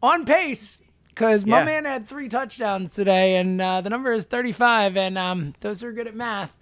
[0.03, 1.65] on pace, because my Yeah.
[1.65, 5.93] man had three touchdowns today, and uh, the number is 35, and um, those are
[5.93, 6.55] good at math.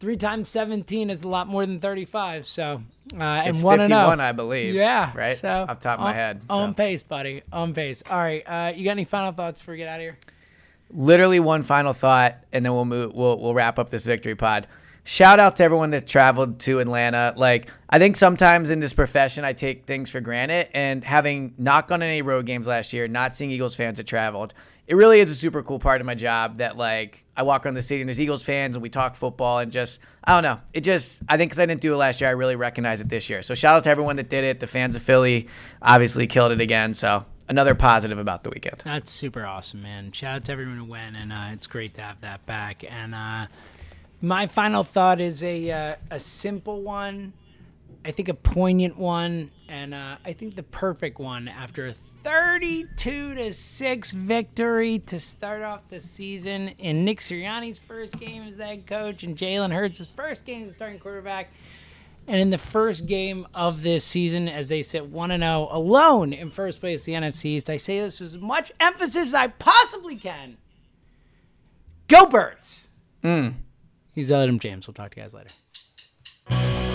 [0.00, 2.82] Three times 17 is a lot more than 35, so.
[3.12, 3.96] Uh, and It's one and oh.
[3.96, 4.74] 51, I believe.
[4.74, 5.10] Yeah.
[5.14, 5.36] Right?
[5.36, 7.42] So, Off top of my on- head, On pace, buddy.
[7.52, 8.02] On pace.
[8.08, 8.42] All right.
[8.46, 10.18] Uh, you got any final thoughts before we get out of here?
[10.94, 13.12] literally one final thought, and then we'll move.
[13.12, 14.66] We'll we'll wrap up this victory pod.
[15.08, 17.32] Shout out to everyone that traveled to Atlanta.
[17.34, 20.68] Like, I think sometimes in this profession, I take things for granted.
[20.74, 24.06] And having not gone to any road games last year, not seeing Eagles fans that
[24.06, 24.52] traveled,
[24.86, 27.74] it really is a super cool part of my job that, like, I walk around
[27.74, 30.60] the city and there's Eagles fans and we talk football and just, I don't know.
[30.74, 33.08] It just, I think because I didn't do it last year, I really recognize it
[33.08, 33.40] this year.
[33.40, 34.60] So shout out to everyone that did it.
[34.60, 35.48] The fans of Philly
[35.80, 36.92] obviously killed it again.
[36.92, 38.82] So another positive about the weekend.
[38.84, 40.12] That's super awesome, man.
[40.12, 42.84] Shout out to everyone who went, and uh, it's great to have that back.
[42.86, 43.46] And uh,
[44.20, 47.32] my final thought is a uh, a simple one,
[48.04, 53.34] I think a poignant one, and uh, I think the perfect one after a 32
[53.36, 58.86] to six victory to start off the season in Nick Sirianni's first game as head
[58.86, 61.50] coach and Jalen Hurts' first game as starting quarterback.
[62.26, 66.50] And in the first game of this season, as they sit 1 0 alone in
[66.50, 70.16] first place the NFC East, I say this with as much emphasis as I possibly
[70.16, 70.58] can.
[72.08, 72.90] Go Birds!
[74.18, 74.88] He's Ellerim James.
[74.88, 75.32] We'll talk to you guys
[76.50, 76.87] later.